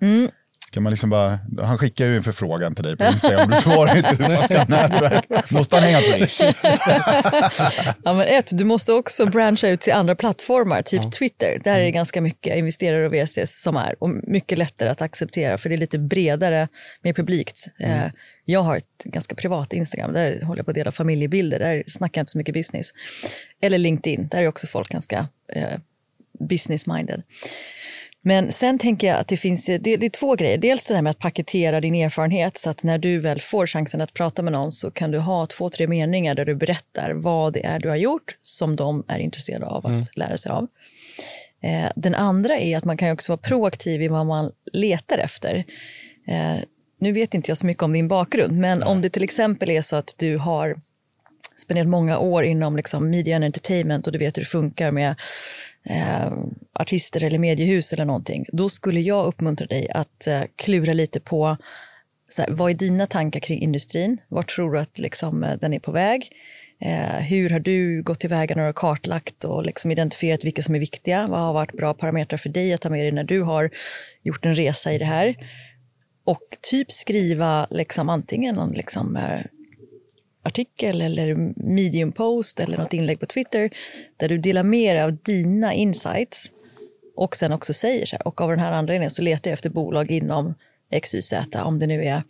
Kan 0.71 0.83
man 0.83 0.91
liksom 0.91 1.09
bara, 1.09 1.39
han 1.61 1.77
skickar 1.77 2.05
ju 2.05 2.15
en 2.15 2.23
förfrågan 2.23 2.75
till 2.75 2.83
dig 2.83 2.97
på 2.97 3.03
Instagram, 3.03 3.49
du 3.49 3.61
svarar 3.61 3.97
inte 3.97 4.09
hur 4.23 4.35
man 4.35 4.43
ska 4.43 4.65
nätverk. 4.65 5.51
Måste 5.51 5.75
han 5.75 5.83
hänga 5.83 5.97
på 6.01 6.17
dig? 6.17 6.29
Ja, 8.03 8.13
men 8.13 8.21
ett, 8.21 8.49
du 8.57 8.63
måste 8.63 8.93
också 8.93 9.25
branscha 9.25 9.67
ut 9.69 9.81
till 9.81 9.93
andra 9.93 10.15
plattformar, 10.15 10.81
typ 10.81 11.11
Twitter. 11.11 11.61
Där 11.63 11.79
är 11.79 11.83
det 11.83 11.91
ganska 11.91 12.21
mycket 12.21 12.57
investerare 12.57 13.05
och 13.05 13.13
VCs 13.13 13.61
som 13.61 13.77
är 13.77 13.95
och 14.03 14.09
mycket 14.09 14.57
lättare 14.57 14.89
att 14.89 15.01
acceptera 15.01 15.57
för 15.57 15.69
det 15.69 15.75
är 15.75 15.77
lite 15.77 15.99
bredare, 15.99 16.67
mer 17.01 17.13
publikt. 17.13 17.67
Eh, 17.79 18.01
Jag 18.45 18.61
har 18.63 18.77
ett 18.77 19.03
ganska 19.03 19.35
privat 19.35 19.73
Instagram, 19.73 20.13
där 20.13 20.41
håller 20.41 20.59
jag 20.59 20.65
på 20.65 20.71
att 20.71 20.75
dela 20.75 20.91
familjebilder, 20.91 21.59
där 21.59 21.83
snackar 21.87 22.19
jag 22.19 22.23
inte 22.23 22.31
så 22.31 22.37
mycket 22.37 22.53
business. 22.53 22.87
Eller 23.61 23.77
LinkedIn, 23.77 24.27
där 24.27 24.43
är 24.43 24.47
också 24.47 24.67
folk 24.67 24.89
ganska 24.89 25.27
eh, 25.53 25.63
business-minded. 26.39 27.21
Men 28.21 28.51
sen 28.51 28.79
tänker 28.79 29.07
jag 29.07 29.19
att 29.19 29.27
det 29.27 29.37
finns 29.37 29.65
det, 29.65 29.77
det 29.77 30.05
är 30.05 30.09
två 30.09 30.35
grejer. 30.35 30.57
Dels 30.57 30.85
det 30.85 30.93
här 30.93 31.01
med 31.01 31.11
att 31.11 31.19
paketera 31.19 31.81
din 31.81 31.95
erfarenhet 31.95 32.57
så 32.57 32.69
att 32.69 32.83
när 32.83 32.97
du 32.97 33.19
väl 33.19 33.41
får 33.41 33.67
chansen 33.67 34.01
att 34.01 34.13
prata 34.13 34.41
med 34.41 34.53
någon 34.53 34.71
så 34.71 34.91
kan 34.91 35.11
du 35.11 35.17
ha 35.19 35.45
två, 35.45 35.69
tre 35.69 35.87
meningar 35.87 36.35
där 36.35 36.45
du 36.45 36.55
berättar 36.55 37.11
vad 37.11 37.53
det 37.53 37.65
är 37.65 37.79
du 37.79 37.89
har 37.89 37.95
gjort 37.95 38.37
som 38.41 38.75
de 38.75 39.03
är 39.07 39.19
intresserade 39.19 39.65
av 39.65 39.85
att 39.85 39.91
mm. 39.91 40.05
lära 40.15 40.37
sig 40.37 40.51
av. 40.51 40.67
Eh, 41.61 41.91
den 41.95 42.15
andra 42.15 42.57
är 42.57 42.77
att 42.77 42.85
man 42.85 42.97
kan 42.97 43.11
också 43.11 43.31
vara 43.31 43.41
proaktiv 43.41 44.03
i 44.03 44.07
vad 44.07 44.25
man 44.25 44.51
letar 44.73 45.17
efter. 45.17 45.55
Eh, 46.27 46.57
nu 46.99 47.11
vet 47.11 47.33
inte 47.33 47.51
jag 47.51 47.57
så 47.57 47.65
mycket 47.65 47.83
om 47.83 47.93
din 47.93 48.07
bakgrund, 48.07 48.57
men 48.57 48.79
Nej. 48.79 48.87
om 48.87 49.01
det 49.01 49.09
till 49.09 49.23
exempel 49.23 49.69
är 49.69 49.81
så 49.81 49.95
att 49.95 50.15
du 50.17 50.37
har 50.37 50.81
spenderat 51.61 51.87
många 51.87 52.19
år 52.19 52.43
inom 52.43 52.75
liksom 52.75 53.09
media 53.09 53.35
and 53.35 53.45
entertainment 53.45 54.07
och 54.07 54.13
du 54.13 54.19
vet 54.19 54.37
hur 54.37 54.41
det 54.41 54.49
funkar 54.49 54.91
med 54.91 55.15
eh, 55.89 56.33
artister 56.73 57.23
eller 57.23 57.39
mediehus 57.39 57.93
eller 57.93 58.05
någonting, 58.05 58.45
då 58.51 58.69
skulle 58.69 58.99
jag 58.99 59.25
uppmuntra 59.25 59.67
dig 59.67 59.89
att 59.89 60.27
eh, 60.27 60.41
klura 60.55 60.93
lite 60.93 61.19
på 61.19 61.57
så 62.29 62.41
här, 62.41 62.49
vad 62.51 62.71
är 62.71 62.75
dina 62.75 63.05
tankar 63.05 63.39
kring 63.39 63.61
industrin? 63.61 64.17
Vart 64.27 64.55
tror 64.55 64.73
du 64.73 64.79
att 64.79 64.99
liksom, 64.99 65.43
eh, 65.43 65.57
den 65.57 65.73
är 65.73 65.79
på 65.79 65.91
väg? 65.91 66.31
Eh, 66.81 67.19
hur 67.19 67.49
har 67.49 67.59
du 67.59 68.03
gått 68.03 68.19
tillväga 68.19 68.55
när 68.55 68.61
du 68.61 68.67
har 68.67 68.73
kartlagt 68.73 69.43
och 69.43 69.65
liksom 69.65 69.91
identifierat 69.91 70.43
vilka 70.43 70.61
som 70.61 70.75
är 70.75 70.79
viktiga? 70.79 71.27
Vad 71.27 71.39
har 71.39 71.53
varit 71.53 71.73
bra 71.73 71.93
parametrar 71.93 72.37
för 72.37 72.49
dig 72.49 72.73
att 72.73 72.81
ta 72.81 72.89
med 72.89 73.03
dig 73.03 73.11
när 73.11 73.23
du 73.23 73.41
har 73.41 73.69
gjort 74.23 74.45
en 74.45 74.55
resa 74.55 74.93
i 74.93 74.97
det 74.97 75.05
här? 75.05 75.35
Och 76.23 76.57
typ 76.61 76.91
skriva 76.91 77.67
liksom 77.69 78.09
antingen 78.09 78.55
någon 78.55 78.71
liksom, 78.71 79.15
eh, 79.15 79.39
artikel 80.43 81.01
eller 81.01 81.35
medium 81.73 82.11
post 82.11 82.59
eller 82.59 82.77
något 82.77 82.93
inlägg 82.93 83.19
på 83.19 83.25
Twitter 83.25 83.69
där 84.17 84.29
du 84.29 84.37
delar 84.37 84.63
dig 84.63 85.01
av 85.01 85.17
dina 85.23 85.73
insights 85.73 86.51
och 87.15 87.35
sen 87.35 87.53
också 87.53 87.73
säger 87.73 88.05
så 88.05 88.15
här, 88.15 88.27
och 88.27 88.41
av 88.41 88.49
den 88.49 88.59
här 88.59 88.71
anledningen 88.71 89.11
så 89.11 89.21
letar 89.21 89.49
jag 89.49 89.53
efter 89.53 89.69
bolag 89.69 90.11
inom 90.11 90.53
XYZ, 91.01 91.33
om 91.63 91.79
det 91.79 91.87
nu 91.87 92.05
är 92.05 92.23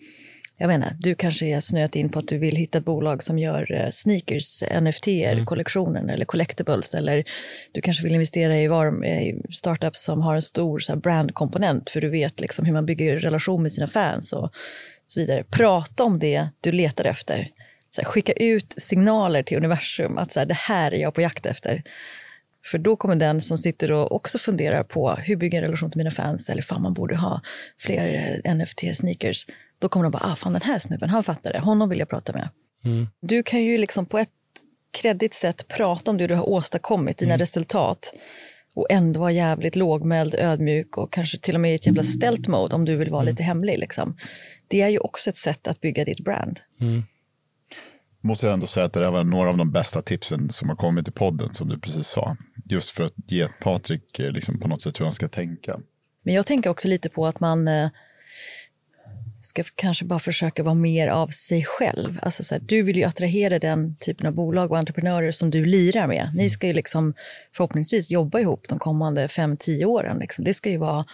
jag 0.62 0.68
menar, 0.68 0.96
du 1.00 1.16
kanske 1.16 1.46
är 1.46 1.60
snöat 1.60 1.96
in 1.96 2.10
på 2.10 2.20
att 2.20 2.28
du 2.28 2.38
vill 2.38 2.56
hitta 2.56 2.78
ett 2.78 2.86
bolag 2.86 3.24
som 3.24 3.40
gör 3.40 3.72
eh, 3.72 3.90
sneakers, 3.90 4.64
NFT, 4.82 5.08
mm. 5.08 6.10
eller 6.10 6.26
collectibles. 6.26 6.94
Eller 6.94 7.24
du 7.72 7.82
kanske 7.82 8.04
vill 8.04 8.14
investera 8.14 8.60
i, 8.60 8.68
var, 8.68 9.06
i 9.06 9.42
startups 9.50 10.04
som 10.04 10.22
har 10.22 10.36
en 10.36 10.42
stor 10.42 10.80
så 10.80 10.96
brandkomponent 10.96 11.90
för 11.90 12.02
du 12.02 12.10
vet 12.10 12.40
liksom 12.40 12.66
hur 12.66 12.74
man 12.74 12.86
bygger 12.86 13.20
relation 13.20 13.64
med 13.64 13.72
sina 13.72 13.88
fans 13.88 14.34
och 14.34 14.52
så 15.06 15.20
vidare. 15.20 15.44
Prata 15.44 16.04
om 16.04 16.20
det 16.20 16.48
du 16.62 16.72
letar 16.72 17.06
efter. 17.06 17.48
Här, 17.98 18.06
skicka 18.06 18.34
ut 18.34 18.76
signaler 18.78 19.44
till 19.44 19.58
universum 19.58 20.18
att 20.18 20.32
så 20.32 20.40
här, 20.40 20.46
det 20.46 20.58
här 20.58 20.94
är 20.94 20.98
jag 20.98 21.14
på 21.14 21.22
jakt 21.22 21.46
efter. 21.46 21.84
För 22.66 22.78
då 22.78 22.96
kommer 22.96 23.16
den 23.16 23.42
som 23.42 23.58
sitter 23.58 23.92
och 23.92 24.12
också 24.12 24.38
funderar 24.38 24.84
på 24.84 25.12
hur 25.12 25.36
bygger 25.36 25.58
jag 25.58 25.64
en 25.64 25.70
relation 25.70 25.92
till 25.92 25.98
mina 25.98 26.12
fans 26.12 26.50
eller 26.50 26.62
fan 26.62 26.82
man 26.82 26.94
borde 26.94 27.16
ha 27.16 27.42
fler 27.78 28.40
eh, 28.44 28.54
NFT-sneakers 28.54 29.46
då 29.80 29.90
kommer 29.90 30.04
de 30.04 30.12
bara, 30.12 30.32
ah, 30.32 30.36
fan 30.36 30.54
den 30.54 30.62
här 30.62 30.80
snubben, 30.80 31.10
han 31.10 31.24
fattar 31.24 31.54
det, 31.54 31.60
honom 31.60 31.90
vill 31.90 32.00
jag 32.00 32.10
prata 32.10 32.34
med. 32.34 32.50
Mm. 32.86 33.08
Du 33.22 33.44
kan 33.44 33.64
ju 33.64 33.78
liksom 33.78 34.06
på 34.06 34.18
ett 34.18 34.30
kreddigt 34.92 35.34
sätt 35.34 35.68
prata 35.68 36.12
om 36.12 36.18
det 36.18 36.28
du 36.28 36.36
har 36.36 36.50
åstadkommit, 36.50 37.18
dina 37.18 37.34
mm. 37.34 37.40
resultat 37.40 38.14
och 38.76 38.88
ändå 38.90 39.20
vara 39.20 39.32
jävligt 39.32 39.76
lågmäld, 39.76 40.36
ödmjuk 40.36 40.98
och 40.98 41.14
kanske 41.14 41.38
till 41.38 41.56
och 41.56 41.62
med 41.62 41.72
i 41.72 41.76
ett 41.76 41.86
jävla 41.86 42.04
stelt 42.04 42.48
mode 42.48 42.76
om 42.76 42.86
du 42.86 42.96
vill 42.96 43.10
vara 43.10 43.22
mm. 43.22 43.32
lite 43.32 43.44
hemlig. 43.44 43.80
Liksom. 43.80 44.18
Det 44.68 44.82
är 44.82 44.90
ju 44.90 45.00
också 45.00 45.30
ett 45.30 45.36
sätt 45.36 45.68
att 45.68 45.82
bygga 45.82 46.06
ditt 46.06 46.20
brand. 46.20 46.60
Mm. 46.82 47.04
Måste 48.22 48.46
jag 48.46 48.54
ändå 48.54 48.68
säga 48.68 48.86
att 48.86 48.94
det 48.94 49.00
där 49.00 49.12
var 49.12 49.24
några 49.24 49.50
av 49.50 49.58
de 49.58 49.72
bästa 49.72 50.02
tipsen 50.02 50.50
som 50.50 50.70
har 50.70 50.76
kommit 50.76 51.08
i 51.08 51.12
podden, 51.12 51.54
som 51.54 51.70
du 51.70 51.80
precis 51.80 52.08
sa. 52.08 52.38
Just 52.66 52.90
för 52.90 53.04
att 53.04 53.14
ge 53.28 53.48
Patrik 53.48 54.20
eh, 54.20 54.32
liksom, 54.32 54.60
på 54.60 54.68
något 54.68 54.82
sätt 54.82 55.00
hur 55.00 55.06
han 55.06 55.14
ska 55.14 55.28
tänka. 55.28 55.80
Men 56.24 56.34
jag 56.34 56.46
tänker 56.46 56.70
också 56.70 56.88
lite 56.88 57.10
på 57.10 57.28
att 57.28 57.40
man 57.40 57.68
eh, 57.68 57.90
ska 59.42 59.64
kanske 59.76 60.06
bara 60.06 60.20
försöka 60.20 60.64
vara 60.64 60.76
mer 60.76 61.08
av 61.08 61.28
sig 61.28 61.66
själv. 61.66 62.20
Alltså 62.22 62.44
så 62.44 62.56
här, 62.56 62.62
du 62.66 62.84
vill 62.84 62.98
ju 62.98 63.04
attrahera 63.04 63.60
den 63.60 63.96
typen 63.96 64.28
av 64.28 64.34
bolag 64.34 64.72
och 64.72 64.78
entreprenörer 64.78 65.32
som 65.32 65.50
du 65.50 65.66
lirar 65.66 66.08
med. 66.08 66.32
Ni 66.36 66.50
ska 66.50 66.68
ju 66.68 66.74
liksom 66.74 67.14
förhoppningsvis 67.56 68.12
jobba 68.12 68.40
ihop 68.40 68.68
de 68.70 68.80
kommande 68.80 69.28
fem 69.28 69.58
tio 69.58 69.86
åren. 69.86 70.18
Liksom. 70.20 70.44
Det 70.44 70.54
ska 70.54 70.70
ju 70.70 70.78
vara 70.78 71.06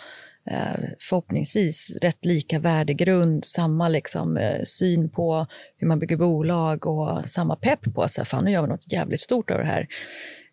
Eh, 0.51 0.89
förhoppningsvis 0.99 1.97
rätt 2.01 2.25
lika 2.25 2.59
värdegrund, 2.59 3.45
samma 3.45 3.89
liksom, 3.89 4.37
eh, 4.37 4.63
syn 4.63 5.09
på 5.09 5.47
hur 5.77 5.87
man 5.87 5.99
bygger 5.99 6.17
bolag 6.17 6.87
och 6.87 7.29
samma 7.29 7.55
pepp 7.55 7.93
på 7.95 8.01
att 8.01 8.11
så 8.11 8.25
fan, 8.25 8.45
nu 8.45 8.51
gör 8.51 8.61
vi 8.61 8.67
något 8.67 8.91
jävligt 8.91 9.21
stort 9.21 9.51
av 9.51 9.57
det 9.57 9.65
här. 9.65 9.87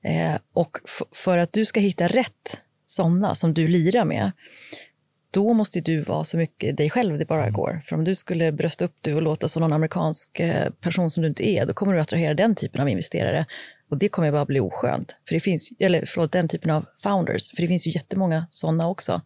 Eh, 0.05 0.41
och 0.55 0.79
för 1.13 1.39
att 1.39 1.53
du 1.53 1.65
ska 1.65 1.81
hitta 1.81 2.07
rätt 2.07 2.61
sådana 2.87 3.35
som 3.35 3.55
du 3.55 3.69
lirar 3.69 4.05
med, 4.05 4.33
då 5.31 5.53
måste 5.53 5.81
du 5.81 6.03
vara 6.03 6.25
så 6.25 6.37
mycket 6.37 6.77
dig 6.77 6.91
själv 6.91 7.19
det 7.19 7.25
bara 7.25 7.51
går. 7.51 7.83
För 7.87 7.97
om 7.97 8.05
du 8.05 8.15
skulle 8.15 8.53
brösta 8.53 8.85
upp 8.85 9.03
dig 9.03 9.15
och 9.15 9.23
låta 9.23 9.49
som 9.49 9.61
någon 9.61 9.73
amerikansk 9.73 10.41
person 10.81 11.11
som 11.11 11.23
du 11.23 11.29
inte 11.29 11.49
är, 11.49 11.67
då 11.67 11.73
kommer 11.73 11.95
du 11.95 12.01
attrahera 12.01 12.35
den 12.35 12.55
typen 12.55 12.81
av 12.81 12.89
investerare. 12.89 13.47
Och 13.91 13.99
det 13.99 14.09
kommer 14.09 14.33
bara 14.33 14.45
bli 14.45 14.61
oskönt. 14.61 15.17
För 15.29 15.35
det 15.35 15.41
finns, 15.41 15.69
eller 15.79 16.05
förlåt, 16.07 16.33
den 16.33 16.49
typen 16.49 16.71
av 16.71 16.87
founders. 17.03 17.51
För 17.51 17.63
det 17.63 17.69
finns 17.69 17.87
ju 17.87 17.91
jättemånga 17.91 18.47
sådana 18.51 18.89
också. 18.89 19.23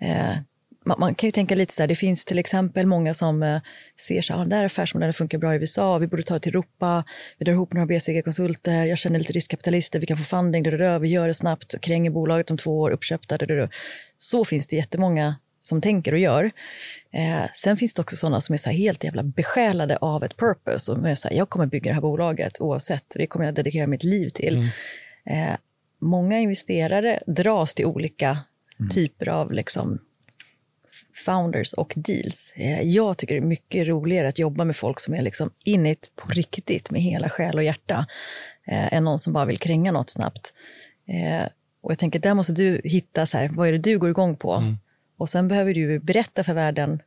Eh, 0.00 0.36
man, 0.84 1.14
kan 1.14 1.26
ju 1.26 1.32
tänka 1.32 1.54
lite 1.54 1.74
så 1.74 1.82
här, 1.82 1.88
det 1.88 1.94
finns 1.94 2.24
till 2.24 2.38
exempel 2.38 2.86
många 2.86 3.14
som 3.14 3.42
eh, 3.42 3.60
ser 4.06 4.22
så 4.22 4.32
här, 4.32 4.40
ah, 4.40 4.42
den 4.42 4.50
där 4.50 4.64
affärsmodellen 4.64 5.14
funkar 5.14 5.38
bra 5.38 5.54
i 5.54 5.58
USA, 5.58 5.98
vi 5.98 6.06
borde 6.06 6.22
ta 6.22 6.34
det 6.34 6.40
till 6.40 6.52
Europa, 6.52 7.04
vi 7.38 7.44
drar 7.44 7.52
ihop 7.52 7.72
några 7.72 7.86
BCG-konsulter, 7.86 8.84
jag 8.84 8.98
känner 8.98 9.18
lite 9.18 9.32
riskkapitalister, 9.32 10.00
vi 10.00 10.06
kan 10.06 10.16
få 10.16 10.24
funding, 10.24 10.62
där, 10.62 10.98
vi 10.98 11.08
gör 11.08 11.26
det 11.26 11.34
snabbt, 11.34 11.80
kränger 11.80 12.10
bolaget 12.10 12.50
om 12.50 12.58
två 12.58 12.80
år, 12.80 12.90
uppköpta, 12.90 13.38
där, 13.38 13.68
Så 14.16 14.44
finns 14.44 14.66
det 14.66 14.76
jättemånga 14.76 15.36
som 15.60 15.80
tänker 15.80 16.12
och 16.12 16.18
gör. 16.18 16.50
Eh, 17.12 17.50
sen 17.54 17.76
finns 17.76 17.94
det 17.94 18.02
också 18.02 18.16
sådana 18.16 18.40
som 18.40 18.52
är 18.52 18.56
så 18.56 18.70
helt 18.70 19.04
jävla 19.04 19.22
besjälade 19.22 19.96
av 19.96 20.24
ett 20.24 20.36
purpose. 20.36 20.92
Och 20.92 21.08
är 21.08 21.14
så 21.14 21.28
här, 21.28 21.36
jag 21.36 21.48
kommer 21.48 21.66
bygga 21.66 21.90
det 21.90 21.94
här 21.94 22.00
bolaget 22.00 22.60
oavsett, 22.60 23.04
det 23.08 23.26
kommer 23.26 23.46
jag 23.46 23.54
dedikera 23.54 23.86
mitt 23.86 24.04
liv 24.04 24.28
till. 24.28 24.56
Mm. 24.56 24.68
Eh, 25.50 25.56
många 26.00 26.38
investerare 26.38 27.22
dras 27.26 27.74
till 27.74 27.86
olika 27.86 28.38
mm. 28.80 28.90
typer 28.90 29.28
av 29.28 29.52
liksom, 29.52 29.98
founders 31.24 31.72
och 31.72 31.92
deals. 31.96 32.52
Eh, 32.56 32.82
jag 32.82 33.18
tycker 33.18 33.34
det 33.34 33.40
är 33.40 33.46
mycket 33.46 33.86
roligare 33.86 34.28
att 34.28 34.38
jobba 34.38 34.64
med 34.64 34.76
folk 34.76 35.00
som 35.00 35.14
är 35.14 35.22
liksom 35.22 35.50
in 35.64 35.96
på 36.16 36.28
riktigt 36.28 36.90
med 36.90 37.00
hela 37.00 37.30
själ 37.30 37.56
och 37.56 37.64
hjärta 37.64 38.06
eh, 38.66 38.94
än 38.94 39.04
någon 39.04 39.18
som 39.18 39.32
bara 39.32 39.44
vill 39.44 39.58
kränga 39.58 39.92
något 39.92 40.10
snabbt. 40.10 40.52
Eh, 41.06 41.46
och 41.80 41.90
jag 41.90 41.98
tänker, 41.98 42.18
där 42.18 42.34
måste 42.34 42.52
du 42.52 42.80
hitta 42.84 43.26
så 43.26 43.38
här, 43.38 43.48
vad 43.48 43.68
är 43.68 43.72
det 43.72 43.78
du 43.78 43.98
går 43.98 44.10
igång 44.10 44.36
på? 44.36 44.54
Mm. 44.54 44.78
Och 45.18 45.28
sen 45.28 45.48
behöver 45.48 45.74
du 45.74 45.98
berätta 45.98 46.44
för 46.44 46.54
världen 46.54 47.02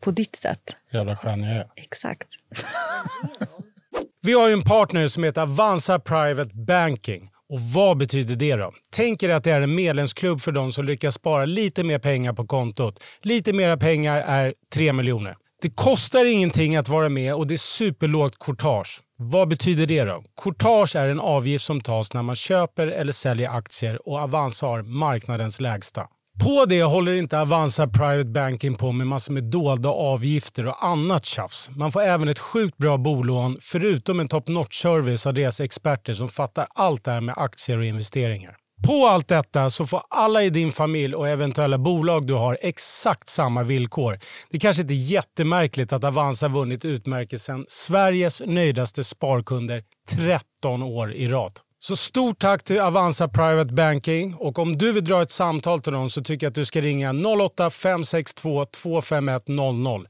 på 0.00 0.10
ditt 0.10 0.36
sätt. 0.36 0.76
Jävla 0.92 1.16
skön 1.16 1.42
jag 1.42 1.56
är. 1.56 1.66
Exakt. 1.76 2.28
Vi 4.22 4.32
har 4.32 4.48
ju 4.48 4.52
en 4.52 4.62
partner 4.62 5.06
som 5.06 5.24
heter 5.24 5.42
Avanza 5.42 5.98
Private 5.98 6.50
Banking. 6.54 7.31
Och 7.52 7.60
vad 7.60 7.96
betyder 7.96 8.34
det 8.34 8.56
då? 8.56 8.72
Tänk 8.90 9.22
er 9.22 9.30
att 9.30 9.44
det 9.44 9.50
är 9.50 9.60
en 9.60 9.74
medlemsklubb 9.74 10.40
för 10.40 10.52
de 10.52 10.72
som 10.72 10.84
lyckas 10.84 11.14
spara 11.14 11.44
lite 11.44 11.84
mer 11.84 11.98
pengar 11.98 12.32
på 12.32 12.46
kontot. 12.46 13.02
Lite 13.22 13.52
mera 13.52 13.76
pengar 13.76 14.16
är 14.16 14.54
3 14.74 14.92
miljoner. 14.92 15.36
Det 15.62 15.70
kostar 15.70 16.24
ingenting 16.24 16.76
att 16.76 16.88
vara 16.88 17.08
med 17.08 17.34
och 17.34 17.46
det 17.46 17.54
är 17.54 17.58
superlågt 17.58 18.38
courtage. 18.38 19.00
Vad 19.16 19.48
betyder 19.48 19.86
det 19.86 20.04
då? 20.04 20.22
Courtage 20.42 20.96
är 20.96 21.08
en 21.08 21.20
avgift 21.20 21.64
som 21.64 21.80
tas 21.80 22.14
när 22.14 22.22
man 22.22 22.36
köper 22.36 22.86
eller 22.86 23.12
säljer 23.12 23.50
aktier 23.50 24.08
och 24.08 24.18
Avanza 24.18 24.66
har 24.66 24.82
marknadens 24.82 25.60
lägsta. 25.60 26.08
På 26.40 26.64
det 26.64 26.82
håller 26.82 27.12
inte 27.12 27.40
Avanza 27.40 27.86
Private 27.86 28.28
Banking 28.28 28.74
på 28.74 28.92
med 28.92 29.06
massor 29.06 29.32
med 29.32 29.44
dolda 29.44 29.88
avgifter 29.88 30.66
och 30.66 30.84
annat 30.84 31.24
tjafs. 31.24 31.70
Man 31.70 31.92
får 31.92 32.00
även 32.00 32.28
ett 32.28 32.38
sjukt 32.38 32.78
bra 32.78 32.96
bolån 32.98 33.58
förutom 33.60 34.20
en 34.20 34.28
top 34.28 34.48
notch-service 34.48 35.26
av 35.26 35.34
deras 35.34 35.60
experter 35.60 36.12
som 36.12 36.28
fattar 36.28 36.66
allt 36.74 37.04
det 37.04 37.10
här 37.10 37.20
med 37.20 37.34
aktier 37.38 37.78
och 37.78 37.84
investeringar. 37.84 38.56
På 38.86 39.06
allt 39.06 39.28
detta 39.28 39.70
så 39.70 39.86
får 39.86 40.02
alla 40.08 40.42
i 40.42 40.50
din 40.50 40.72
familj 40.72 41.14
och 41.14 41.28
eventuella 41.28 41.78
bolag 41.78 42.26
du 42.26 42.34
har 42.34 42.58
exakt 42.60 43.28
samma 43.28 43.62
villkor. 43.62 44.18
Det 44.50 44.58
kanske 44.58 44.82
inte 44.82 44.94
är 44.94 45.10
jättemärkligt 45.10 45.92
att 45.92 46.04
Avanza 46.04 46.48
vunnit 46.48 46.84
utmärkelsen 46.84 47.64
Sveriges 47.68 48.42
nöjdaste 48.46 49.04
sparkunder 49.04 49.82
13 50.10 50.82
år 50.82 51.12
i 51.12 51.28
rad. 51.28 51.52
Så 51.84 51.96
stort 51.96 52.38
tack 52.38 52.62
till 52.62 52.80
Avanza 52.80 53.28
Private 53.28 53.74
Banking 53.74 54.34
och 54.34 54.58
om 54.58 54.78
du 54.78 54.92
vill 54.92 55.04
dra 55.04 55.22
ett 55.22 55.30
samtal 55.30 55.80
till 55.80 55.92
dem 55.92 56.10
så 56.10 56.22
tycker 56.22 56.46
jag 56.46 56.50
att 56.50 56.54
du 56.54 56.64
ska 56.64 56.80
ringa 56.80 57.12
08-562 57.12 58.64
251 58.64 59.48
00. 59.48 60.08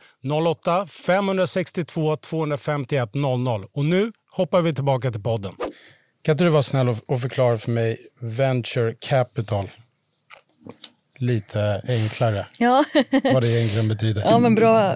08 0.49 0.87
562 0.87 2.17
251 2.17 3.15
00. 3.15 3.67
Och 3.73 3.85
nu 3.85 4.13
hoppar 4.31 4.63
vi 4.63 4.75
tillbaka 4.75 5.11
till 5.11 5.23
podden. 5.23 5.55
Kan 6.23 6.33
inte 6.33 6.45
du 6.45 6.51
vara 6.51 6.63
snäll 6.63 6.97
och 7.07 7.21
förklara 7.21 7.59
för 7.59 7.71
mig 7.71 7.99
venture 8.21 8.95
capital 9.01 9.71
lite 11.19 11.83
enklare? 11.89 12.47
Ja. 12.59 12.85
vad 13.33 13.43
det 13.43 13.49
egentligen 13.49 13.89
betyder. 13.89 14.23
Ja, 14.23 14.39
men 14.39 14.55
bra, 14.55 14.95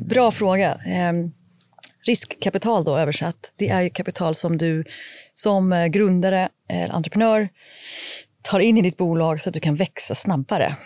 bra 0.00 0.30
fråga. 0.30 0.78
Um 1.10 1.32
riskkapital 2.08 2.84
då 2.84 2.96
översatt, 2.96 3.52
det 3.56 3.68
är 3.68 3.82
ju 3.82 3.90
kapital 3.90 4.34
som 4.34 4.58
du 4.58 4.84
som 5.34 5.72
eh, 5.72 5.86
grundare 5.86 6.48
eller 6.68 6.94
entreprenör 6.94 7.48
tar 8.42 8.60
in 8.60 8.78
i 8.78 8.82
ditt 8.82 8.96
bolag 8.96 9.40
så 9.40 9.50
att 9.50 9.54
du 9.54 9.60
kan 9.60 9.76
växa 9.76 10.14
snabbare. 10.14 10.76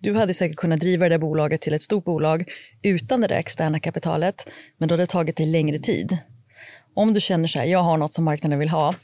Du 0.00 0.14
hade 0.14 0.34
säkert 0.34 0.56
kunnat 0.56 0.80
driva 0.80 1.04
det 1.04 1.08
där 1.08 1.18
bolaget 1.18 1.60
till 1.60 1.74
ett 1.74 1.82
stort 1.82 2.04
bolag 2.04 2.44
utan 2.82 3.20
det 3.20 3.26
där 3.26 3.36
externa 3.36 3.80
kapitalet, 3.80 4.48
men 4.78 4.88
då 4.88 4.92
hade 4.92 5.02
det 5.02 5.06
tagit 5.06 5.36
dig 5.36 5.46
längre 5.46 5.78
tid. 5.78 6.18
Om 6.94 7.14
du 7.14 7.20
känner 7.20 7.48
så 7.48 7.58
här, 7.58 7.66
jag 7.66 7.78
har 7.78 7.96
något 7.96 8.12
som 8.12 8.24
marknaden 8.24 8.58
vill 8.58 8.68
ha, 8.68 8.94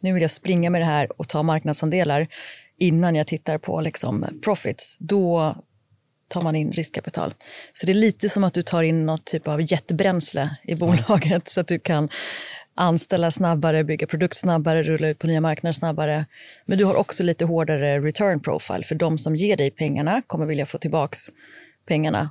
nu 0.00 0.12
vill 0.12 0.22
jag 0.22 0.30
springa 0.30 0.70
med 0.70 0.80
det 0.80 0.84
här 0.84 1.20
och 1.20 1.28
ta 1.28 1.42
marknadsandelar 1.42 2.28
innan 2.78 3.14
jag 3.14 3.26
tittar 3.26 3.58
på 3.58 3.80
liksom 3.80 4.26
profits, 4.44 4.96
då 4.98 5.56
tar 6.28 6.42
man 6.42 6.56
in 6.56 6.72
riskkapital. 6.72 7.34
Så 7.72 7.86
det 7.86 7.92
är 7.92 7.94
lite 7.94 8.28
som 8.28 8.44
att 8.44 8.54
du 8.54 8.62
tar 8.62 8.82
in 8.82 9.06
något 9.06 9.24
typ 9.24 9.48
av 9.48 9.72
jetbränsle 9.72 10.56
i 10.62 10.74
bolaget 10.74 11.48
så 11.48 11.60
att 11.60 11.66
du 11.66 11.78
kan 11.78 12.08
anställa 12.74 13.30
snabbare, 13.30 13.84
bygga 13.84 14.06
produkt 14.06 14.36
snabbare, 14.36 14.82
rulla 14.82 15.08
ut 15.08 15.18
på 15.18 15.26
nya 15.26 15.40
marknader 15.40 15.72
snabbare. 15.72 16.26
Men 16.66 16.78
du 16.78 16.84
har 16.84 16.94
också 16.94 17.22
lite 17.22 17.44
hårdare 17.44 18.00
return 18.00 18.40
profile, 18.40 18.84
för 18.84 18.94
de 18.94 19.18
som 19.18 19.36
ger 19.36 19.56
dig 19.56 19.70
pengarna 19.70 20.22
kommer 20.26 20.46
vilja 20.46 20.66
få 20.66 20.78
tillbaka 20.78 21.16
pengarna 21.86 22.30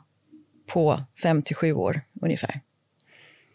på 0.67 1.03
fem 1.23 1.41
till 1.41 1.55
sju 1.55 1.73
år 1.73 2.01
ungefär. 2.21 2.61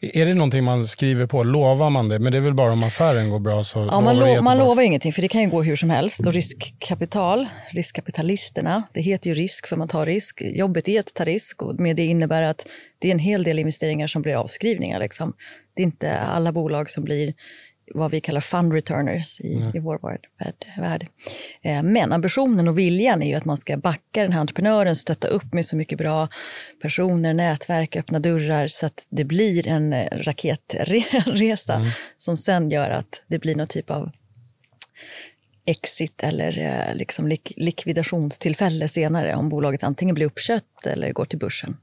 Är 0.02 0.26
det 0.26 0.35
någonting 0.35 0.64
man 0.64 0.85
skriver 0.85 1.26
på? 1.26 1.42
Lovar 1.42 1.90
man 1.90 2.09
det? 2.09 2.18
Men 2.18 2.32
det 2.32 2.38
är 2.38 2.42
väl 2.42 2.54
bara 2.54 2.73
om 2.73 2.85
affären 2.85 3.30
går 3.30 3.38
bra 3.38 3.64
så 3.64 3.88
ja, 3.90 4.00
man, 4.00 4.18
lo 4.18 4.42
man 4.42 4.59
lovar 4.59 4.82
ingenting, 4.82 5.12
för 5.12 5.23
det 5.23 5.28
kan 5.28 5.40
ju 5.40 5.50
gå 5.50 5.62
hur 5.62 5.76
som 5.76 5.90
helst. 5.90 6.26
Och 6.26 6.32
riskkapital, 6.32 7.49
riskkapitalisterna, 7.71 8.82
det 8.94 9.00
heter 9.00 9.30
ju 9.30 9.35
risk 9.35 9.66
för 9.66 9.76
man 9.76 9.88
tar 9.88 10.06
risk. 10.06 10.40
Jobbet 10.40 10.88
är 10.88 11.00
att 11.00 11.14
ta 11.14 11.25
risk 11.25 11.62
och 11.62 11.80
med 11.80 11.97
det 11.97 12.04
innebär 12.04 12.42
att 12.42 12.66
det 13.00 13.09
är 13.09 13.12
en 13.12 13.18
hel 13.18 13.42
del 13.42 13.59
investeringar 13.59 14.06
som 14.06 14.23
blir 14.23 14.35
avskrivningar. 14.35 15.00
Liksom. 15.00 15.32
Det 15.75 15.82
är 15.82 15.85
inte 15.85 16.18
alla 16.18 16.52
bolag 16.52 16.90
som 16.90 17.04
blir 17.04 17.35
vad 17.94 18.10
vi 18.10 18.20
kallar 18.20 18.40
fund 18.40 18.72
returners 18.72 19.40
i, 19.40 19.56
mm. 19.56 19.76
i 19.76 19.78
vår 19.78 19.98
värld. 20.80 21.06
Eh, 21.62 21.82
men 21.82 22.12
ambitionen 22.12 22.68
och 22.68 22.78
viljan 22.78 23.22
är 23.22 23.26
ju 23.26 23.34
att 23.34 23.44
man 23.44 23.56
ska 23.56 23.76
backa 23.76 24.22
den 24.22 24.32
här 24.32 24.40
entreprenören, 24.40 24.96
stötta 24.96 25.28
upp 25.28 25.52
med 25.52 25.66
så 25.66 25.76
mycket 25.76 25.98
bra 25.98 26.28
personer, 26.82 27.34
nätverk, 27.34 27.96
öppna 27.96 28.18
dörrar 28.18 28.68
så 28.68 28.86
att 28.86 29.06
det 29.10 29.24
blir 29.24 29.68
en 29.68 29.92
eh, 29.92 30.06
raketresa 30.12 31.74
mm. 31.74 31.88
som 32.18 32.36
sen 32.36 32.70
gör 32.70 32.90
att 32.90 33.22
det 33.26 33.38
blir 33.38 33.56
någon 33.56 33.66
typ 33.66 33.90
av 33.90 34.10
exit 35.64 36.22
eller 36.22 36.58
eh, 36.58 36.94
liksom 36.94 37.28
lik 37.28 37.52
likvidationstillfälle 37.56 38.88
senare 38.88 39.34
om 39.34 39.48
bolaget 39.48 39.82
antingen 39.82 40.14
blir 40.14 40.26
uppköpt 40.26 40.86
eller 40.86 41.12
går 41.12 41.24
till 41.24 41.38
börsen. 41.38 41.76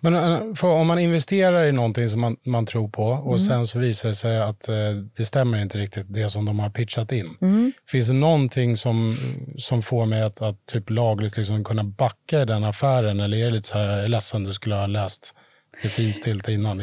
Men 0.00 0.14
eh, 0.14 0.64
om 0.64 0.86
man 0.86 0.98
investerar 0.98 1.64
i 1.64 1.72
någonting 1.72 2.08
som 2.08 2.20
man, 2.20 2.36
man 2.44 2.66
tror 2.66 2.88
på 2.88 3.04
och 3.04 3.26
mm. 3.26 3.38
sen 3.38 3.66
så 3.66 3.78
visar 3.78 4.08
det 4.08 4.14
sig 4.14 4.38
att 4.38 4.68
eh, 4.68 4.74
det 5.16 5.24
stämmer 5.24 5.62
inte 5.62 5.78
riktigt 5.78 6.06
det 6.08 6.30
som 6.30 6.44
de 6.44 6.58
har 6.58 6.70
pitchat 6.70 7.12
in. 7.12 7.36
Mm. 7.40 7.72
Finns 7.88 8.08
det 8.08 8.14
någonting 8.14 8.76
som, 8.76 9.16
som 9.58 9.82
får 9.82 10.06
mig 10.06 10.22
att, 10.22 10.42
att 10.42 10.66
typ 10.66 10.90
lagligt 10.90 11.36
liksom 11.36 11.64
kunna 11.64 11.84
backa 11.84 12.42
i 12.42 12.44
den 12.44 12.64
affären 12.64 13.20
eller 13.20 13.36
är 13.36 13.44
det 13.44 13.50
lite 13.50 13.68
så 13.68 13.78
här, 13.78 13.88
jag 13.88 14.04
är 14.04 14.08
ledsen, 14.08 14.44
du 14.44 14.52
skulle 14.52 14.74
ha 14.74 14.86
läst 14.86 15.34
det 15.82 15.88
finstilt 15.88 16.48
innan? 16.48 16.80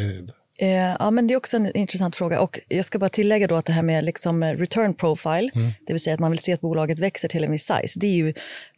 Eh, 0.61 0.95
ja, 0.99 1.11
men 1.11 1.27
det 1.27 1.33
är 1.33 1.37
också 1.37 1.57
en 1.57 1.77
intressant 1.77 2.15
fråga. 2.15 2.41
Och 2.41 2.59
jag 2.67 2.85
ska 2.85 2.99
bara 2.99 3.09
tillägga 3.09 3.47
då 3.47 3.55
att 3.55 3.65
det 3.65 3.73
här 3.73 3.81
med 3.81 4.03
liksom 4.03 4.43
return 4.43 4.93
profile, 4.93 5.49
mm. 5.55 5.71
det 5.87 5.93
vill 5.93 6.03
säga 6.03 6.13
att 6.13 6.19
man 6.19 6.31
vill 6.31 6.39
se 6.39 6.53
att 6.53 6.61
bolaget 6.61 6.99
växer 6.99 7.27
till 7.27 7.43
en 7.43 7.51
viss 7.51 7.65
size, 7.65 7.99
det 7.99 8.07
är 8.07 8.15
ju 8.15 8.33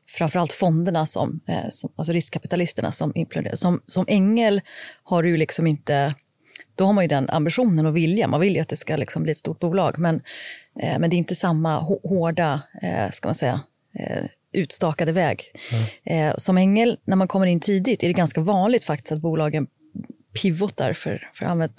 framförallt 0.07 0.53
fonderna, 0.53 1.05
som, 1.05 1.39
eh, 1.47 1.69
som, 1.69 1.91
alltså 1.95 2.13
riskkapitalisterna 2.13 2.91
som 2.91 3.11
implementerar. 3.15 3.55
Som, 3.55 3.81
som 3.85 4.05
ängel 4.07 4.61
har 5.03 5.23
du 5.23 5.37
liksom 5.37 5.67
inte, 5.67 6.15
då 6.75 6.85
har 6.85 6.93
man 6.93 7.03
ju 7.03 7.07
den 7.07 7.29
ambitionen 7.29 7.85
och 7.85 7.97
viljan. 7.97 8.29
Man 8.29 8.41
vill 8.41 8.55
ju 8.55 8.61
att 8.61 8.69
det 8.69 8.77
ska 8.77 8.95
liksom 8.95 9.23
bli 9.23 9.31
ett 9.31 9.37
stort 9.37 9.59
bolag, 9.59 9.99
men, 9.99 10.15
eh, 10.81 10.99
men 10.99 11.09
det 11.09 11.15
är 11.15 11.17
inte 11.17 11.35
samma 11.35 11.79
hårda, 11.79 12.61
ska 13.11 13.27
man 13.27 13.35
säga, 13.35 13.61
utstakade 14.53 15.11
väg. 15.11 15.43
Mm. 16.05 16.33
Som 16.37 16.57
ängel, 16.57 16.97
när 17.05 17.15
man 17.15 17.27
kommer 17.27 17.45
in 17.45 17.59
tidigt, 17.59 18.03
är 18.03 18.07
det 18.07 18.13
ganska 18.13 18.41
vanligt 18.41 18.83
faktiskt 18.83 19.11
att 19.11 19.21
bolagen 19.21 19.67
pivotar, 20.33 20.93
för, 20.93 21.31
för 21.33 21.45
att 21.45 21.51
använda 21.51 21.73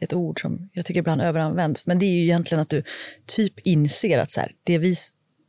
ett 0.00 0.12
ord 0.12 0.40
som 0.40 0.68
jag 0.72 0.86
tycker 0.86 1.00
ibland 1.00 1.22
överanvänds. 1.22 1.86
Men 1.86 1.98
det 1.98 2.06
är 2.06 2.14
ju 2.16 2.22
egentligen 2.22 2.62
att 2.62 2.68
du 2.68 2.82
typ 3.26 3.58
inser 3.58 4.18
att 4.18 4.30
så 4.30 4.40
här, 4.40 4.52
det 4.64 4.78
vi 4.78 4.96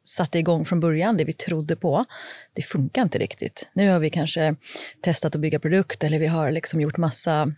satte 0.03 0.39
igång 0.39 0.65
från 0.65 0.79
början, 0.79 1.17
det 1.17 1.23
vi 1.23 1.33
trodde 1.33 1.75
på, 1.75 2.05
det 2.53 2.61
funkar 2.61 3.01
inte 3.01 3.17
riktigt. 3.17 3.69
Nu 3.73 3.89
har 3.89 3.99
vi 3.99 4.09
kanske 4.09 4.55
testat 5.01 5.35
att 5.35 5.41
bygga 5.41 5.59
produkt 5.59 6.03
eller 6.03 6.19
vi 6.19 6.27
har 6.27 6.51
liksom 6.51 6.81
gjort 6.81 6.97
massa 6.97 7.53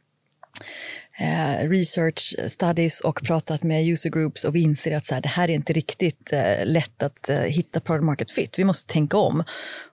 eh, 1.20 1.70
research 1.70 2.36
studies 2.48 3.00
och 3.00 3.22
pratat 3.24 3.64
med 3.64 3.88
user 3.88 4.10
groups 4.10 4.44
och 4.44 4.56
vi 4.56 4.62
inser 4.62 4.96
att 4.96 5.06
så 5.06 5.14
här, 5.14 5.22
det 5.22 5.30
här 5.30 5.50
är 5.50 5.54
inte 5.54 5.74
riktigt 5.74 6.34
eh, 6.34 6.66
lätt 6.66 7.04
att 7.04 7.30
eh, 7.30 7.40
hitta 7.40 7.80
product 7.80 8.06
market 8.06 8.32
fit. 8.32 8.60
Vi 8.60 8.64
måste 8.64 8.94
tänka 8.94 9.18
om. 9.18 9.44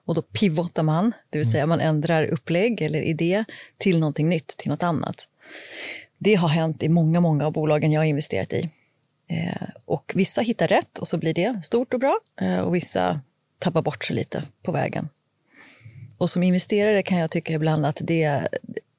Och 0.05 0.15
då 0.15 0.21
pivotar 0.21 0.83
man, 0.83 1.13
det 1.29 1.37
vill 1.37 1.51
säga 1.51 1.65
man 1.65 1.79
ändrar 1.79 2.25
upplägg 2.25 2.81
eller 2.81 3.01
idé 3.01 3.45
till 3.77 3.99
någonting 3.99 4.29
nytt, 4.29 4.47
till 4.47 4.69
något 4.71 4.83
annat. 4.83 5.27
Det 6.17 6.35
har 6.35 6.47
hänt 6.47 6.83
i 6.83 6.89
många, 6.89 7.19
många 7.19 7.45
av 7.45 7.51
bolagen 7.51 7.91
jag 7.91 8.01
har 8.01 8.05
investerat 8.05 8.53
i. 8.53 8.69
Eh, 9.29 9.67
och 9.85 10.11
vissa 10.15 10.41
hittar 10.41 10.67
rätt 10.67 10.99
och 10.99 11.07
så 11.07 11.17
blir 11.17 11.33
det 11.33 11.61
stort 11.63 11.93
och 11.93 11.99
bra 11.99 12.17
eh, 12.41 12.59
och 12.59 12.75
vissa 12.75 13.21
tappar 13.59 13.81
bort 13.81 14.03
sig 14.03 14.15
lite 14.15 14.43
på 14.63 14.71
vägen. 14.71 15.09
Och 16.17 16.29
som 16.29 16.43
investerare 16.43 17.01
kan 17.01 17.17
jag 17.17 17.31
tycka 17.31 17.53
ibland 17.53 17.85
att 17.85 18.01
det, 18.03 18.47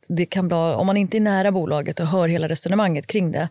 det 0.08 0.26
kan 0.26 0.48
bli, 0.48 0.56
om 0.56 0.86
man 0.86 0.96
inte 0.96 1.16
är 1.18 1.20
nära 1.20 1.52
bolaget 1.52 2.00
och 2.00 2.06
hör 2.06 2.28
hela 2.28 2.48
resonemanget 2.48 3.06
kring 3.06 3.32
det, 3.32 3.48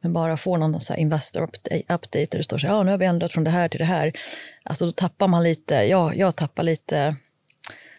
men 0.00 0.12
bara 0.12 0.36
får 0.36 0.58
någon 0.58 0.80
så 0.80 0.94
investor 0.94 1.42
update 1.42 2.26
där 2.30 2.38
det 2.38 2.42
står 2.42 2.58
så 2.58 2.66
här, 2.66 2.74
ja, 2.74 2.82
nu 2.82 2.90
har 2.90 2.98
vi 2.98 3.06
ändrat 3.06 3.32
från 3.32 3.44
det 3.44 3.50
här 3.50 3.68
till 3.68 3.78
det 3.78 3.84
här. 3.84 4.12
Alltså 4.62 4.86
då 4.86 4.92
tappar 4.92 5.28
man 5.28 5.42
lite, 5.42 5.74
ja, 5.74 6.14
jag 6.14 6.36
tappar 6.36 6.62
lite 6.62 7.16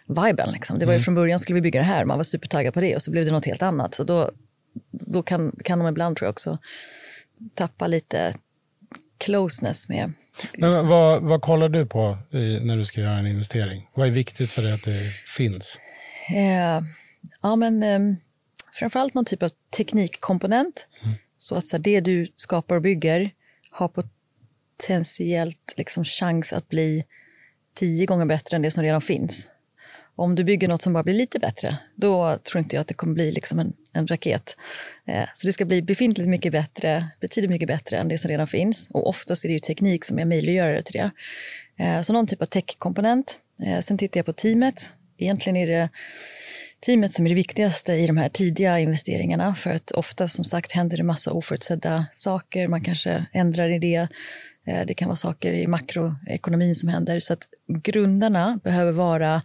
viben. 0.08 0.52
Liksom. 0.52 0.80
Det 0.80 0.86
var 0.86 0.93
ju 0.93 0.98
mm. 0.98 1.04
från 1.04 1.15
början 1.15 1.39
skulle 1.39 1.56
vi 1.56 1.62
bygga 1.62 1.80
det 1.80 1.86
här, 1.86 2.06
man 2.06 2.17
var 2.17 2.24
supertaggad 2.24 2.74
på 2.74 2.82
det 2.82 2.96
och 2.96 3.02
så 3.02 3.12
blev 3.12 3.26
det 3.26 3.32
något 3.32 3.46
helt 3.46 3.62
annat. 3.62 3.96
Så 3.96 4.04
då, 4.04 4.32
då 4.91 5.24
kan, 5.24 5.56
kan 5.63 5.80
de 5.80 5.88
ibland 5.88 6.17
tror 6.17 6.26
jag 6.26 6.32
också 6.32 6.58
tappa 7.56 7.88
lite 7.88 8.34
closeness 9.17 9.89
med. 9.89 10.13
Men 10.58 10.88
vad, 10.88 11.24
vad 11.24 11.41
kollar 11.41 11.70
du 11.70 11.86
på 11.86 12.17
i, 12.32 12.60
när 12.60 12.78
du 12.78 12.86
ska 12.86 13.02
göra 13.02 13.17
en 13.17 13.28
investering? 13.28 13.89
Vad 13.93 14.08
är 14.08 14.12
viktigt 14.12 14.52
för 14.52 14.62
dig 14.62 14.74
att 14.74 14.84
det 14.84 15.12
finns? 15.26 15.78
Eh, 16.36 16.82
ja, 17.42 17.56
men 17.56 17.84
eh, 17.84 18.00
framförallt 18.74 19.14
någon 19.14 19.26
typ 19.26 19.44
av 19.44 19.52
teknikkomponent. 19.78 20.88
Mm. 21.04 21.16
Så 21.38 21.56
att 21.56 21.68
så 21.68 21.76
här, 21.76 21.84
det 21.84 22.02
du 22.02 22.32
skapar 22.36 22.76
och 22.76 22.82
bygger 22.82 23.32
har 23.72 23.88
potentiellt 23.88 25.74
liksom 25.78 26.04
chans 26.04 26.54
att 26.54 26.70
bli 26.70 27.06
tio 27.74 28.06
gånger 28.06 28.26
bättre 28.26 28.56
än 28.56 28.62
det 28.62 28.72
som 28.72 28.84
redan 28.84 29.02
finns. 29.02 29.48
Om 30.16 30.36
du 30.36 30.44
bygger 30.44 30.68
något 30.68 30.82
som 30.82 30.94
bara 30.94 31.04
blir 31.04 31.14
lite 31.14 31.40
bättre, 31.40 31.78
då 31.96 32.38
tror 32.38 32.60
inte 32.60 32.76
jag 32.76 32.82
att 32.82 32.88
det 32.88 32.94
kommer 32.94 33.14
bli 33.14 33.32
liksom 33.32 33.60
en, 33.60 33.74
en 33.94 34.08
raket. 34.08 34.58
Eh, 35.06 35.24
så 35.36 35.48
det 35.48 35.54
ska 35.54 35.66
bli 35.66 35.82
befintligt 35.82 36.30
mycket 36.30 36.52
bättre, 36.52 37.06
betydligt 37.20 37.52
mycket 37.52 37.68
bättre 37.68 37.98
än 37.98 38.08
det 38.08 38.18
som 38.18 38.30
redan 38.30 38.48
finns. 38.48 38.90
Och 38.90 39.10
oftast 39.10 39.46
är 39.46 39.50
det 39.50 39.54
ju 39.54 39.60
teknik 39.60 40.06
som 40.06 40.20
är 40.20 40.26
möjliggörare 40.26 40.84
till 40.84 40.94
det. 40.94 41.12
Eh, 41.84 42.02
så 42.02 42.14
någon 42.14 42.28
typ 42.28 42.42
av 42.42 42.46
tech-komponent. 42.46 43.40
Eh, 43.64 43.80
sen 43.80 43.98
tittar 43.98 44.18
jag 44.18 44.26
på 44.26 44.34
teamet. 44.34 44.94
Egentligen 45.18 45.58
är 45.58 45.68
det 45.68 45.90
teamet 46.80 47.13
som 47.13 47.26
är 47.26 47.30
det 47.30 47.36
viktigaste 47.36 47.94
i 47.94 48.08
de 48.08 48.18
här 48.18 48.30
tidiga 48.30 48.80
investeringarna. 48.80 49.56
För 49.56 49.70
att 49.70 49.92
ofta 49.92 50.28
som 50.28 50.46
sagt 50.46 50.72
händer 50.72 50.98
det 50.98 51.04
massa 51.04 51.32
oförutsedda 51.32 52.06
saker. 52.16 52.68
Man 52.68 52.84
kanske 52.84 53.26
ändrar 53.34 53.70
idé. 53.70 54.08
Eh, 54.68 54.86
det 54.86 54.94
kan 54.94 55.08
vara 55.08 55.16
saker 55.16 55.54
i 55.54 55.68
makroekonomin 55.68 56.76
som 56.76 56.90
händer. 56.90 57.20
Så 57.20 57.34
att 57.34 57.44
grundarna 57.68 58.60
behöver 58.63 58.92
vara 58.92 59.42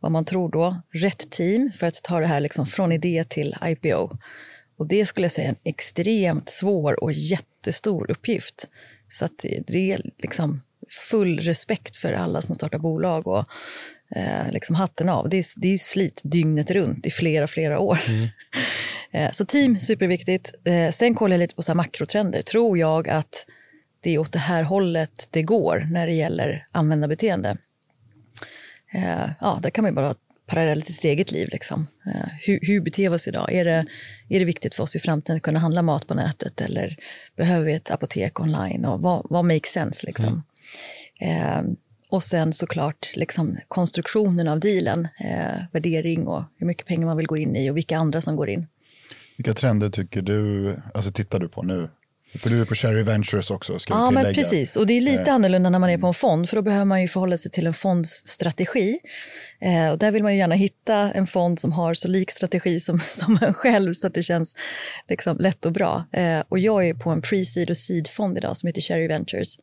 vad 0.00 0.12
man 0.12 0.24
tror 0.24 0.50
då, 0.50 0.82
rätt 0.92 1.30
team 1.30 1.72
för 1.74 1.86
att 1.86 2.02
ta 2.02 2.20
det 2.20 2.26
här 2.26 2.40
liksom 2.40 2.66
från 2.66 2.92
idé 2.92 3.24
till 3.28 3.56
IPO. 3.64 4.18
Och 4.76 4.88
det 4.88 5.06
skulle 5.06 5.24
jag 5.24 5.32
säga 5.32 5.48
är 5.48 5.52
en 5.52 5.58
extremt 5.64 6.48
svår 6.48 7.04
och 7.04 7.12
jättestor 7.12 8.10
uppgift. 8.10 8.68
Så 9.08 9.24
att 9.24 9.44
det 9.66 9.92
är 9.92 10.10
liksom 10.18 10.60
full 11.10 11.38
respekt 11.38 11.96
för 11.96 12.12
alla 12.12 12.42
som 12.42 12.54
startar 12.54 12.78
bolag 12.78 13.26
och 13.26 13.44
eh, 14.16 14.52
liksom 14.52 14.76
hatten 14.76 15.08
av. 15.08 15.28
Det 15.28 15.36
är, 15.36 15.44
det 15.56 15.68
är 15.68 15.76
slit 15.76 16.20
dygnet 16.24 16.70
runt 16.70 17.06
i 17.06 17.10
flera, 17.10 17.46
flera 17.46 17.78
år. 17.78 17.98
Mm. 18.08 18.28
eh, 19.12 19.32
så 19.32 19.46
team, 19.46 19.78
superviktigt. 19.78 20.54
Eh, 20.64 20.90
sen 20.90 21.14
kollar 21.14 21.34
jag 21.34 21.38
lite 21.38 21.54
på 21.54 21.62
så 21.62 21.74
makrotrender. 21.74 22.42
Tror 22.42 22.78
jag 22.78 23.08
att 23.08 23.46
det 24.00 24.10
är 24.10 24.18
åt 24.18 24.32
det 24.32 24.38
här 24.38 24.62
hållet 24.62 25.28
det 25.30 25.42
går 25.42 25.86
när 25.90 26.06
det 26.06 26.14
gäller 26.14 26.66
användarbeteende? 26.72 27.56
eh, 28.94 29.30
ja, 29.40 29.58
där 29.62 29.70
kan 29.70 29.84
man 29.84 29.94
bara 29.94 30.06
ha 30.06 30.14
parallellt 30.46 30.84
till 30.84 30.94
sitt 30.94 31.04
eget 31.04 31.32
liv. 31.32 31.48
Liksom. 31.52 31.86
Eh, 32.06 32.28
hur, 32.46 32.58
hur 32.62 32.80
beter 32.80 33.10
vi 33.10 33.16
oss 33.16 33.28
idag? 33.28 33.52
Är 33.52 33.64
det, 33.64 33.86
är 34.28 34.38
det 34.38 34.44
viktigt 34.44 34.74
för 34.74 34.82
oss 34.82 34.96
i 34.96 35.00
framtiden 35.00 35.36
att 35.36 35.42
kunna 35.42 35.58
handla 35.58 35.82
mat 35.82 36.06
på 36.06 36.14
nätet 36.14 36.60
eller 36.60 36.96
behöver 37.36 37.66
vi 37.66 37.74
ett 37.74 37.90
apotek 37.90 38.40
online? 38.40 38.84
Och 38.84 39.00
vad, 39.00 39.26
vad 39.30 39.44
makes 39.44 39.72
sense? 39.72 40.06
Liksom? 40.06 40.42
Mm. 41.20 41.38
Eh, 41.38 41.74
och 42.14 42.22
sen 42.22 42.52
såklart 42.52 43.12
liksom, 43.16 43.58
konstruktionen 43.68 44.48
av 44.48 44.60
dealen, 44.60 45.08
eh, 45.18 45.62
värdering 45.72 46.26
och 46.26 46.44
hur 46.56 46.66
mycket 46.66 46.86
pengar 46.86 47.06
man 47.06 47.16
vill 47.16 47.26
gå 47.26 47.36
in 47.36 47.56
i 47.56 47.70
och 47.70 47.76
vilka 47.76 47.96
andra 47.96 48.20
som 48.20 48.36
går 48.36 48.48
in. 48.48 48.66
Vilka 49.36 49.54
trender 49.54 49.90
tycker 49.90 50.22
du, 50.22 50.76
alltså 50.94 51.12
tittar 51.12 51.38
du 51.38 51.48
på 51.48 51.62
nu? 51.62 51.90
För 52.38 52.50
du 52.50 52.60
är 52.60 52.64
på 52.64 52.74
Cherry 52.74 53.02
Ventures 53.02 53.50
också, 53.50 53.78
ska 53.78 53.94
Ja, 53.94 54.06
vi 54.08 54.14
men 54.14 54.34
precis. 54.34 54.76
Och 54.76 54.86
det 54.86 54.92
är 54.96 55.00
lite 55.00 55.22
Eh. 55.22 55.34
annorlunda 55.34 55.70
när 55.70 55.78
man 55.78 55.90
är 55.90 55.98
på 55.98 56.06
en 56.06 56.14
fond, 56.14 56.48
för 56.48 56.56
då 56.56 56.62
behöver 56.62 56.84
man 56.84 57.02
ju 57.02 57.08
förhålla 57.08 57.36
sig 57.36 57.50
till 57.50 57.66
en 57.66 57.74
fonds 57.74 58.10
strategi. 58.26 58.98
Eh, 59.60 59.88
och 59.92 59.98
där 59.98 60.10
vill 60.10 60.22
man 60.22 60.32
ju 60.32 60.38
gärna 60.38 60.54
hitta 60.54 60.94
en 61.12 61.26
fond 61.26 61.60
som 61.60 61.72
har 61.72 61.94
så 61.94 62.08
lik 62.08 62.30
strategi 62.30 62.80
som, 62.80 62.98
som 63.06 63.38
en 63.42 63.54
själv, 63.54 63.94
så 63.94 64.06
att 64.06 64.14
det 64.14 64.22
känns 64.22 64.56
liksom 65.08 65.36
lätt 65.38 65.64
och 65.64 65.72
bra. 65.72 66.04
Eh, 66.12 66.40
och 66.48 66.58
jag 66.58 66.88
är 66.88 66.94
på 66.94 67.10
en 67.10 67.22
pre-seed 67.22 67.70
och 67.70 67.76
seed-fond 67.76 68.38
idag 68.38 68.56
som 68.56 68.66
heter 68.66 68.80
Cherry 68.80 69.06
Ventures. 69.08 69.56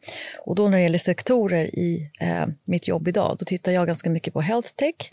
Och 0.46 0.56
då 0.56 0.70
när 0.70 0.78
det 0.78 0.84
gäller 0.84 0.98
sektorer 1.00 1.66
i 1.76 2.12
eh, 2.20 2.46
mitt 2.66 2.88
jobb 2.88 3.08
idag, 3.08 3.36
då 3.40 3.46
tittar 3.46 3.72
jag 3.72 3.88
ganska 3.88 4.10
mycket 4.10 4.34
på 4.34 4.42
health 4.42 4.70
tech. 4.70 5.12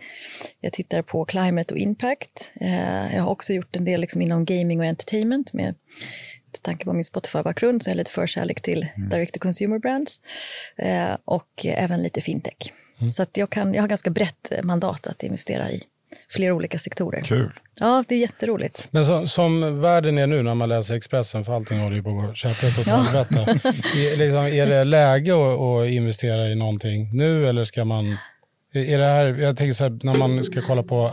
Jag 0.61 0.73
tittar 0.73 1.03
på 1.03 1.25
climate 1.25 1.75
och 1.75 1.81
impact. 1.81 2.51
Eh, 2.61 3.15
jag 3.15 3.23
har 3.23 3.31
också 3.31 3.53
gjort 3.53 3.77
en 3.77 3.85
del 3.85 4.01
liksom 4.01 4.23
inom 4.23 4.45
gaming 4.45 4.81
och 4.81 4.87
entertainment 4.87 5.53
med 5.53 5.75
med 6.53 6.63
tanke 6.63 6.85
på 6.85 6.93
min 6.93 7.05
Spotify-bakgrund 7.05 7.83
så 7.83 7.91
är 7.91 7.93
jag 7.93 7.97
lite 7.97 8.11
förkärlek 8.11 8.63
till 8.63 8.87
direct-to-consumer 8.97 9.79
brands 9.79 10.19
eh, 10.77 11.17
och 11.25 11.65
även 11.65 12.03
lite 12.03 12.21
fintech. 12.21 12.73
Så 13.13 13.23
att 13.23 13.37
jag, 13.37 13.51
kan, 13.51 13.75
jag 13.75 13.83
har 13.83 13.89
ganska 13.89 14.11
brett 14.11 14.53
mandat 14.63 15.07
att 15.07 15.23
investera 15.23 15.71
i 15.71 15.83
flera 16.31 16.55
olika 16.55 16.79
sektorer. 16.79 17.21
Kul. 17.23 17.53
Ja, 17.81 18.05
det 18.09 18.15
är 18.15 18.19
jätteroligt. 18.19 18.89
Men 18.91 19.05
så, 19.05 19.27
som 19.27 19.81
världen 19.81 20.19
är 20.19 20.27
nu 20.27 20.43
när 20.43 20.55
man 20.55 20.69
läser 20.69 20.95
Expressen, 20.95 21.45
för 21.45 21.53
allting 21.57 21.79
håller 21.81 21.97
ju 21.97 22.03
på 22.03 22.11
att 22.11 22.27
gå 22.27 22.35
käpprätt 22.35 22.79
åt 22.79 22.87
Ja. 22.87 22.97
helvete. 22.97 23.69
Är, 23.97 24.17
liksom, 24.17 24.47
är 24.47 24.67
det 24.67 24.85
läge 24.85 25.33
att, 25.33 25.61
att 25.61 25.89
investera 25.89 26.49
i 26.49 26.55
någonting 26.55 27.11
nu 27.13 27.49
eller 27.49 27.65
ska 27.65 27.85
man... 27.85 28.17
Är 28.73 28.99
det 28.99 29.07
här, 29.07 29.27
jag 29.27 29.57
tänker 29.57 29.75
så 29.75 29.85
här, 29.85 29.99
när 30.03 30.15
man 30.15 30.45
ska 30.45 30.63
kolla 30.63 30.83
på 30.83 31.09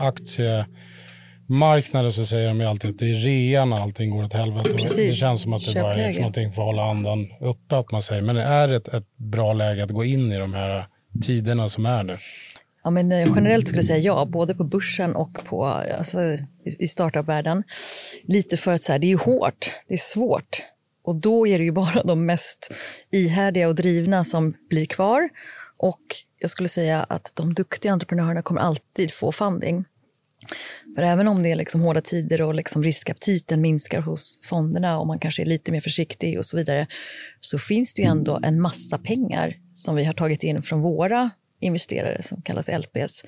aktiemarknaden 1.46 2.12
så 2.12 2.26
säger 2.26 2.48
de 2.48 2.60
ju 2.60 2.66
alltid 2.66 2.92
att 2.92 3.00
det 3.00 3.06
är 3.06 3.16
rean 3.16 3.70
när 3.70 3.82
allting 3.82 4.10
går 4.10 4.24
åt 4.24 4.34
helvete. 4.34 4.70
Precis. 4.74 4.96
Det 4.96 5.14
känns 5.14 5.42
som 5.42 5.54
att 5.54 5.66
det 5.66 5.82
bara 5.82 5.98
är 5.98 6.14
för 6.14 6.20
någonting 6.20 6.54
för 6.54 6.62
att 6.62 6.66
hålla 6.66 6.90
andan 6.90 7.28
uppe. 7.40 7.78
Att 7.78 7.92
man 7.92 8.02
säger. 8.02 8.22
Men 8.22 8.38
är 8.38 8.68
det 8.68 8.76
ett, 8.76 8.88
ett 8.88 9.18
bra 9.18 9.54
läge 9.54 9.84
att 9.84 9.92
gå 9.92 10.04
in 10.04 10.32
i 10.32 10.38
de 10.38 10.54
här 10.54 10.86
tiderna 11.24 11.70
som 11.70 11.86
är 11.86 12.04
nu? 12.04 12.18
Ja, 12.84 12.90
men 12.90 13.12
eh, 13.12 13.32
generellt 13.36 13.68
skulle 13.68 13.80
jag 13.80 13.86
säga 13.86 14.00
ja, 14.00 14.26
både 14.26 14.56
på 14.56 14.64
börsen 14.64 15.16
och 15.16 15.46
på, 15.46 15.66
alltså, 15.66 16.20
i, 16.80 16.88
startupvärlden. 16.88 17.64
Lite 18.24 18.58
för 18.58 18.74
att 18.74 18.84
så 18.84 18.92
här, 18.92 19.00
det 19.00 19.12
är 19.12 19.18
hårt, 19.18 19.72
det 19.88 19.94
är 19.94 19.98
svårt. 19.98 20.62
Och 21.04 21.16
då 21.16 21.48
är 21.48 21.58
det 21.58 21.64
ju 21.64 21.72
bara 21.72 22.04
de 22.04 22.26
mest 22.26 22.74
ihärdiga 23.12 23.68
och 23.68 23.76
drivna 23.76 24.24
som 24.24 24.54
blir 24.70 24.86
kvar. 24.86 25.30
Och 25.78 26.02
jag 26.40 26.50
skulle 26.50 26.70
säga 26.70 27.04
att 27.04 27.32
de 27.34 27.54
duktiga 27.54 27.92
entreprenörerna 27.92 28.42
kommer 28.42 28.62
alltid 28.62 29.14
få 29.14 29.32
funding. 29.32 29.86
För 30.96 31.02
även 31.02 31.28
om 31.28 31.44
det 31.44 31.52
är 31.52 31.56
liksom 31.56 31.82
hårda 31.82 32.02
tider 32.02 32.42
och 32.42 32.56
liksom 32.56 32.84
riskaptiten 32.84 33.62
minskar 33.62 34.02
hos 34.02 34.40
fonderna 34.44 35.00
och 35.00 35.08
man 35.08 35.20
kanske 35.20 35.42
är 35.42 35.46
lite 35.46 35.72
mer 35.72 35.82
försiktig 35.82 36.38
och 36.38 36.46
så 36.46 36.58
vidare, 36.58 36.88
så 37.40 37.60
finns 37.60 37.94
det 37.94 38.02
ju 38.02 38.08
ändå 38.08 38.40
en 38.44 38.62
massa 38.62 38.98
pengar 38.98 39.58
som 39.74 39.96
vi 39.96 40.04
har 40.04 40.14
tagit 40.14 40.44
in 40.44 40.64
från 40.64 40.82
våra 40.82 41.30
investerare 41.60 42.22
som 42.22 42.42
kallas 42.42 42.68
LPs, 42.68 43.24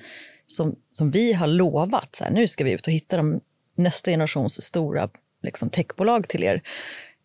som, 0.46 0.76
som 0.92 1.10
vi 1.10 1.32
har 1.32 1.46
lovat. 1.46 2.14
Så 2.14 2.24
här, 2.24 2.30
nu 2.30 2.48
ska 2.48 2.64
vi 2.64 2.72
ut 2.72 2.86
och 2.86 2.92
hitta 2.92 3.16
de 3.16 3.40
nästa 3.76 4.10
generations 4.10 4.62
stora 4.62 5.08
liksom, 5.42 5.70
techbolag 5.70 6.28
till 6.28 6.44
er. 6.44 6.62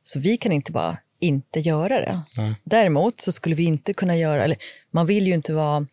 Så 0.04 0.20
vi 0.20 0.38
kan 0.38 0.52
inte 0.52 0.72
bara 0.72 0.98
inte 1.20 1.60
göra 1.60 2.00
det. 2.00 2.22
Däremot 2.64 3.22
så 3.22 3.32
skulle 3.32 3.56
vi 3.56 3.64
inte 3.64 3.94
kunna 3.94 4.18
göra, 4.18 4.44
eller 4.44 4.58
man 4.92 5.06
vill 5.06 5.28
ju 5.28 5.34
inte 5.34 5.54
vara 5.54 5.88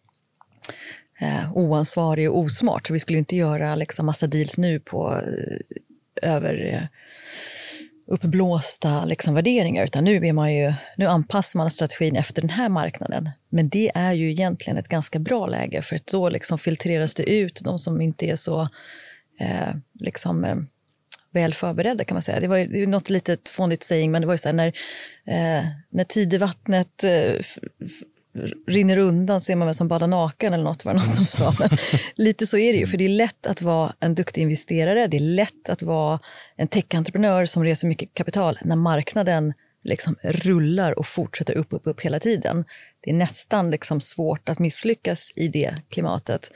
eh, 1.20 1.52
oansvarig 1.52 2.30
och 2.30 2.38
osmart. 2.38 2.86
Så 2.86 2.92
vi 2.92 2.98
skulle 2.98 3.18
inte 3.18 3.36
göra 3.36 3.74
liksom, 3.74 4.06
massa 4.06 4.26
deals 4.26 4.58
nu 4.58 4.80
på 4.80 5.12
eh, 5.12 6.32
över 6.36 6.74
eh, 6.74 6.82
uppblåsta 8.06 9.04
liksom, 9.04 9.34
värderingar, 9.34 9.84
utan 9.84 10.04
nu, 10.04 10.26
är 10.26 10.32
man 10.32 10.54
ju, 10.54 10.72
nu 10.96 11.06
anpassar 11.06 11.58
man 11.58 11.70
strategin 11.70 12.16
efter 12.16 12.42
den 12.42 12.50
här 12.50 12.68
marknaden. 12.68 13.30
Men 13.48 13.68
det 13.68 13.90
är 13.94 14.12
ju 14.12 14.30
egentligen 14.30 14.78
ett 14.78 14.88
ganska 14.88 15.18
bra 15.18 15.46
läge, 15.46 15.82
för 15.82 15.96
att 15.96 16.06
då 16.06 16.28
liksom 16.28 16.58
filtreras 16.58 17.14
det 17.14 17.30
ut 17.30 17.60
de 17.64 17.78
som 17.78 18.00
inte 18.00 18.26
är 18.26 18.36
så 18.36 18.60
eh, 19.40 19.74
liksom, 20.00 20.44
eh, 20.44 20.56
väl 21.30 21.54
förberedda 21.54 22.04
kan 22.04 22.14
man 22.14 22.22
säga. 22.22 22.40
Det 22.40 22.48
var 22.48 22.56
ju 22.56 22.86
något 22.86 23.10
litet 23.10 23.48
fånigt 23.48 23.84
saying, 23.84 24.10
men 24.10 24.20
det 24.20 24.26
var 24.26 24.34
ju 24.34 24.38
så 24.38 24.48
här 24.48 24.54
när, 24.54 24.66
eh, 25.26 25.64
när 25.90 26.04
tidevattnet 26.04 27.04
eh, 27.04 27.34
rinner 28.66 28.96
undan 28.96 29.40
så 29.40 29.52
är 29.52 29.56
man 29.56 29.66
väl 29.66 29.74
som 29.74 29.88
badar 29.88 30.06
naken 30.06 30.52
eller 30.52 30.64
något 30.64 30.84
var 30.84 30.92
det 30.92 30.98
någon 30.98 31.08
som 31.08 31.26
sa. 31.26 31.52
Men 31.58 31.68
lite 32.14 32.46
så 32.46 32.58
är 32.58 32.72
det 32.72 32.78
ju, 32.78 32.86
för 32.86 32.96
det 32.98 33.04
är 33.04 33.08
lätt 33.08 33.46
att 33.46 33.62
vara 33.62 33.94
en 34.00 34.14
duktig 34.14 34.42
investerare. 34.42 35.06
Det 35.06 35.16
är 35.16 35.20
lätt 35.20 35.68
att 35.68 35.82
vara 35.82 36.20
en 36.56 36.68
techentreprenör 36.68 37.46
som 37.46 37.64
reser 37.64 37.88
mycket 37.88 38.14
kapital 38.14 38.58
när 38.64 38.76
marknaden 38.76 39.54
liksom 39.82 40.16
rullar 40.22 40.98
och 40.98 41.06
fortsätter 41.06 41.56
upp, 41.56 41.72
upp, 41.72 41.86
upp 41.86 42.00
hela 42.00 42.20
tiden. 42.20 42.64
Det 43.00 43.10
är 43.10 43.14
nästan 43.14 43.70
liksom 43.70 44.00
svårt 44.00 44.48
att 44.48 44.58
misslyckas 44.58 45.32
i 45.36 45.48
det 45.48 45.74
klimatet 45.88 46.50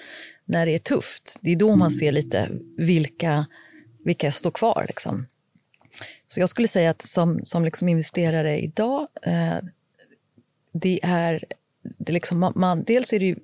när 0.44 0.66
det 0.66 0.74
är 0.74 0.78
tufft. 0.78 1.38
Det 1.40 1.50
är 1.50 1.56
då 1.56 1.76
man 1.76 1.90
ser 1.90 2.12
lite 2.12 2.50
vilka, 2.76 3.46
vilka 4.04 4.32
står 4.32 4.50
kvar. 4.50 4.84
Liksom. 4.88 5.26
Så 6.26 6.40
jag 6.40 6.48
skulle 6.48 6.68
säga 6.68 6.90
att 6.90 7.02
som, 7.02 7.44
som 7.44 7.64
liksom 7.64 7.88
investerare 7.88 8.60
idag, 8.60 9.08
eh, 9.22 9.58
det 10.72 11.00
är, 11.02 11.44
det 11.98 12.12
liksom, 12.12 12.38
man, 12.38 12.52
man, 12.56 12.84
dels 12.84 13.12
är 13.12 13.18
det 13.18 13.26
ju 13.26 13.36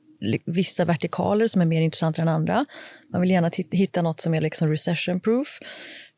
vissa 0.47 0.85
vertikaler 0.85 1.47
som 1.47 1.61
är 1.61 1.67
mer 1.67 1.81
intressanta 1.81 2.23
än 2.23 2.29
andra. 2.29 2.67
Man 3.13 3.21
vill 3.21 3.31
gärna 3.31 3.51
hitta 3.73 4.03
något 4.03 4.21
som 4.21 4.35
är 4.35 4.41
liksom 4.41 4.69
recession 4.69 5.21
proof, 5.21 5.59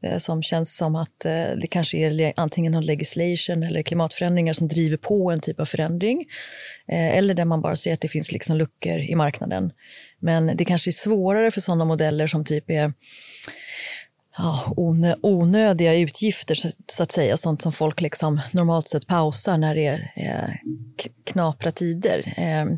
eh, 0.03 0.19
som 0.19 0.43
känns 0.43 0.77
som 0.77 0.97
att 0.97 1.25
eh, 1.25 1.45
det 1.61 1.67
kanske 1.71 1.99
är 1.99 2.33
antingen 2.37 2.73
någon 2.73 2.87
legislation 2.87 3.63
eller 3.63 3.83
klimatförändringar 3.83 4.53
som 4.53 4.69
driver 4.69 4.97
på 4.97 5.31
en 5.31 5.41
typ 5.41 5.61
av 5.61 5.65
förändring. 5.65 6.27
Eh, 6.89 7.17
eller 7.17 7.35
där 7.35 7.45
man 7.45 7.61
bara 7.61 7.77
ser 7.77 7.93
att 7.93 8.01
det 8.01 8.09
finns 8.09 8.33
liksom 8.33 8.57
luckor 8.57 8.99
i 8.99 9.15
marknaden. 9.15 9.73
Men 10.19 10.57
det 10.57 10.65
kanske 10.65 10.91
är 10.91 10.93
svårare 10.93 11.51
för 11.51 11.61
sådana 11.61 11.85
modeller 11.85 12.27
som 12.27 12.45
typ 12.45 12.71
är 12.71 12.93
ja, 14.39 14.73
onö, 14.77 15.15
onödiga 15.23 15.95
utgifter, 15.95 16.55
så, 16.55 16.71
så 16.87 17.03
att 17.03 17.13
säga. 17.13 17.37
Sånt 17.37 17.63
som 17.63 17.73
folk 17.73 18.01
liksom 18.01 18.41
normalt 18.53 18.89
sett 18.89 19.07
pausar 19.07 19.59
när 19.59 19.75
det 19.75 19.87
är 19.87 20.13
eh, 20.17 20.55
knapra 21.25 21.73
tider. 21.73 22.35
Eh, 22.37 22.77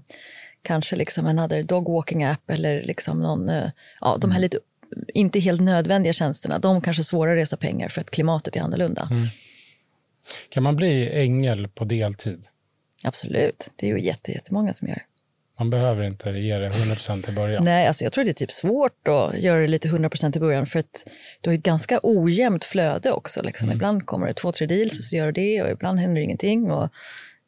kanske 0.62 0.96
liksom 0.96 1.26
en 1.26 1.38
other 1.38 1.62
dog 1.62 1.88
walking 1.88 2.24
app 2.24 2.50
eller 2.50 2.82
liksom 2.82 3.18
någon, 3.18 3.48
eh, 3.48 3.70
ja, 4.00 4.16
de 4.20 4.30
här 4.30 4.40
lite 4.40 4.58
inte 5.14 5.40
helt 5.40 5.60
nödvändiga 5.60 6.12
tjänsterna. 6.12 6.58
De 6.58 6.80
kanske 6.80 7.00
är 7.00 7.04
svårare 7.04 7.34
att 7.34 7.42
resa 7.42 7.56
pengar 7.56 7.88
för 7.88 8.00
att 8.00 8.10
klimatet 8.10 8.56
är 8.56 8.60
annorlunda. 8.60 9.08
Kan 10.48 10.62
man 10.62 10.76
bli 10.76 11.20
ängel 11.22 11.68
på 11.68 11.84
deltid? 11.84 12.46
Absolut, 13.04 13.70
det 13.76 13.90
är 13.90 13.96
ju 13.96 14.04
jätte, 14.04 14.32
jättemånga 14.32 14.72
som 14.72 14.88
gör. 14.88 15.02
Man 15.58 15.70
behöver 15.70 16.02
inte 16.02 16.30
ge 16.30 16.58
det 16.58 16.68
100% 16.68 17.30
i 17.30 17.32
början. 17.32 17.64
Nej, 17.64 17.86
alltså 17.86 18.04
jag 18.04 18.12
tror 18.12 18.24
det 18.24 18.30
är 18.30 18.32
typ 18.32 18.52
svårt 18.52 19.08
att 19.08 19.38
göra 19.38 19.60
det 19.60 19.66
lite 19.66 19.88
100% 19.88 20.36
i 20.36 20.40
början 20.40 20.66
för 20.66 20.78
att 20.78 21.06
du 21.40 21.50
har 21.50 21.54
ett 21.54 21.62
ganska 21.62 22.00
ojämnt 22.02 22.64
flöde 22.64 23.12
också. 23.12 23.42
Liksom. 23.42 23.72
Ibland 23.72 24.06
kommer 24.06 24.26
det 24.26 24.34
två, 24.34 24.52
tre 24.52 24.66
deals 24.66 24.98
och 24.98 25.04
så 25.04 25.16
gör 25.16 25.26
du 25.26 25.32
det 25.32 25.62
och 25.62 25.70
ibland 25.70 25.98
händer 25.98 26.20
ingenting. 26.20 26.70
Och, 26.70 26.88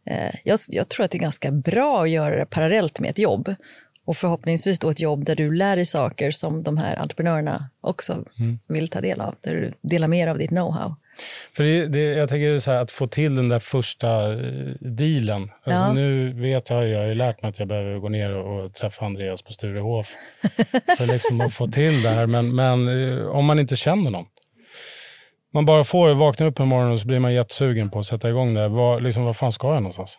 eh, 0.07 0.35
jag, 0.45 0.59
jag 0.69 0.89
tror 0.89 1.05
att 1.05 1.11
det 1.11 1.19
är 1.19 1.21
ganska 1.21 1.51
bra 1.51 2.03
att 2.03 2.11
göra 2.11 2.37
det 2.37 2.47
parallellt 2.47 3.01
med 3.01 3.11
ett 3.11 3.19
jobb. 3.19 3.55
Och 4.07 4.17
förhoppningsvis 4.17 4.79
då 4.79 4.91
ett 4.91 5.01
jobb 5.01 5.25
där 5.25 5.37
du 5.37 5.55
lär 5.55 5.77
dig 5.77 5.85
saker 5.85 6.31
som 6.31 6.63
de 6.63 6.77
här 6.79 6.97
entreprenörerna 6.97 7.71
också 7.81 8.25
vill 8.69 8.89
ta 8.89 9.01
del 9.01 9.21
av. 9.21 9.35
Där 9.41 9.55
du 9.55 9.73
delar 9.89 10.09
mer 10.09 10.29
av 10.29 10.39
ditt 10.39 10.51
know-how. 10.51 10.95
För 11.57 11.63
det, 11.63 11.87
det, 11.87 11.99
jag 11.99 12.29
tänker 12.29 12.59
så 12.59 12.71
här, 12.71 12.83
att 12.83 12.91
få 12.91 13.07
till 13.07 13.37
den 13.37 13.49
där 13.49 13.59
första 13.59 14.33
eh, 14.33 14.39
dealen. 14.81 15.43
Alltså 15.43 15.81
Ja. 15.81 15.93
Nu 15.93 16.33
vet 16.33 16.71
jag, 16.71 16.89
jag 16.89 16.99
har 16.99 17.07
ju 17.07 17.15
lärt 17.15 17.43
mig 17.43 17.49
att 17.49 17.59
jag 17.59 17.69
behöver 17.69 17.99
gå 17.99 18.09
ner 18.09 18.37
och, 18.37 18.75
träffa 18.75 19.07
Andreas 19.07 19.43
på 19.43 19.53
Sturehof 19.53 20.07
för 20.99 21.13
liksom 21.13 21.41
att 21.41 21.55
få 21.55 21.67
till 21.67 22.03
det 22.03 22.09
här. 22.09 22.27
Men, 22.27 22.55
men 22.55 22.89
eh, 22.89 23.27
om 23.27 23.45
man 23.45 23.59
inte 23.59 23.77
känner 23.77 24.11
någon. 24.11 24.27
Man 25.55 25.67
bara 25.67 25.85
får 25.85 26.15
vakna 26.15 26.47
upp 26.47 26.61
en 26.61 26.69
morgon 26.69 26.93
och 26.93 27.01
så 27.01 27.07
blir 27.07 27.19
man 27.19 27.35
jättesugen 27.35 27.91
på 27.91 27.99
att 27.99 28.07
sätta 28.07 28.29
igång 28.29 28.55
det. 28.55 28.69
Var, 28.69 29.01
liksom, 29.01 29.25
vad 29.25 29.37
fan 29.37 29.53
ska 29.53 29.67
jag 29.67 29.83
någonstans? 29.83 30.19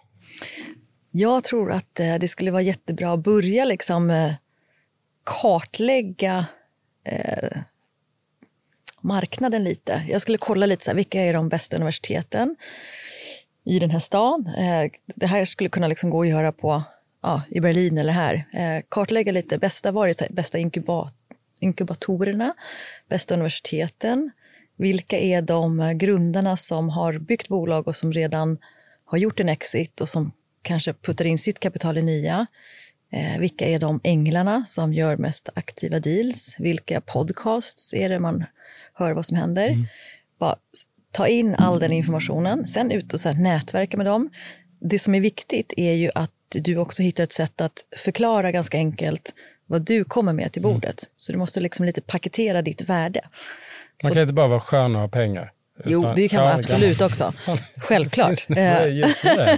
Jag 1.12 1.44
tror 1.44 1.72
att 1.72 2.00
eh, 2.00 2.16
det 2.16 2.28
skulle 2.28 2.52
vara 2.52 2.62
jättebra 2.62 3.12
att 3.12 3.20
börja 3.20 3.66
liksom, 3.66 4.10
eh, 4.10 4.34
kartlägga 5.24 6.46
eh, 7.04 7.58
marknaden 9.02 9.64
lite. 9.64 10.06
Jag 10.10 10.22
skulle 10.22 10.38
kolla 10.38 10.66
lite 10.66 10.84
så 10.84 10.92
här, 10.92 10.96
vilka 10.96 11.22
är 11.22 11.34
de 11.34 11.50
bästa 11.50 11.76
universiteten 11.76 12.56
i 13.66 13.80
den 13.80 13.92
här 13.92 14.00
stan. 14.00 14.50
Det 15.06 15.26
här 15.26 15.46
skulle 15.46 15.70
kunna 15.70 15.88
liksom 15.88 16.10
gå 16.10 16.22
att 16.22 16.28
göra 16.28 16.52
på, 16.52 16.84
ja, 17.22 17.42
i 17.50 17.60
Berlin 17.60 17.98
eller 17.98 18.14
här. 18.14 18.46
Kartlägga 18.90 19.32
lite, 19.32 19.58
bästa, 19.58 19.92
var 19.92 20.08
är 20.08 20.34
bästa 20.34 20.58
inkubat, 20.58 21.14
inkubatorerna, 21.60 22.54
bästa 23.10 23.34
universiteten. 23.34 24.32
Vilka 24.78 25.18
är 25.18 25.42
de 25.42 25.94
grundarna 25.98 26.58
som 26.58 26.90
har 26.90 27.18
byggt 27.18 27.48
bolag 27.48 27.88
och 27.88 27.96
som 27.96 28.14
redan 28.14 28.58
har 29.06 29.18
gjort 29.18 29.40
en 29.40 29.50
exit 29.50 30.02
och 30.02 30.10
som 30.10 30.32
kanske 30.62 30.94
puttar 30.94 31.26
in 31.26 31.38
sitt 31.38 31.60
kapital 31.60 31.98
i 31.98 32.02
nya. 32.02 32.46
Eh, 33.12 33.40
vilka 33.40 33.68
är 33.68 33.80
de 33.80 34.00
änglarna 34.04 34.66
som 34.66 34.94
gör 34.94 35.18
mest 35.18 35.50
aktiva 35.56 36.00
deals? 36.00 36.56
Vilka 36.60 37.02
podcasts 37.02 37.94
är 37.94 38.10
det 38.10 38.20
man 38.20 38.46
hör 38.94 39.12
vad 39.14 39.26
som 39.26 39.38
händer? 39.38 39.70
Bara 40.40 40.54
s- 40.54 40.82
ta 41.12 41.28
in 41.28 41.56
all 41.56 41.80
den 41.80 41.94
informationen, 41.94 42.68
sen 42.68 42.92
ut 42.92 43.14
och 43.14 43.20
så 43.20 43.34
nätverka 43.34 43.98
med 43.98 44.06
dem. 44.06 44.30
Det 44.80 45.00
som 45.00 45.16
är 45.16 45.20
viktigt 45.22 45.74
är 45.78 45.94
ju 45.94 46.12
att 46.16 46.32
du 46.50 46.78
också 46.78 47.02
hittar 47.04 47.24
ett 47.24 47.34
sätt 47.34 47.62
att 47.62 47.84
förklara 47.98 48.52
ganska 48.52 48.78
enkelt 48.78 49.34
vad 49.66 49.82
du 49.86 50.04
kommer 50.04 50.34
med 50.34 50.52
till 50.54 50.62
bordet. 50.62 51.04
Mm. 51.04 51.12
Så 51.18 51.32
du 51.32 51.38
måste 51.38 51.60
liksom 51.60 51.86
lite 51.86 52.02
paketera 52.02 52.62
ditt 52.62 52.82
värde. 52.82 53.22
Man 54.04 54.12
kan 54.12 54.18
och, 54.18 54.22
inte 54.22 54.34
bara 54.34 54.48
vara 54.48 54.60
skön 54.60 54.96
och 54.96 55.02
ha 55.02 55.08
pengar. 55.08 55.52
Jo, 55.86 56.14
det 56.16 56.28
kan 56.28 56.44
man 56.44 56.60
absolut 56.60 57.02
också. 57.02 57.34
Självklart. 57.78 58.30
Just 58.30 58.48
det, 58.48 58.88
just 58.88 59.22
det. 59.22 59.58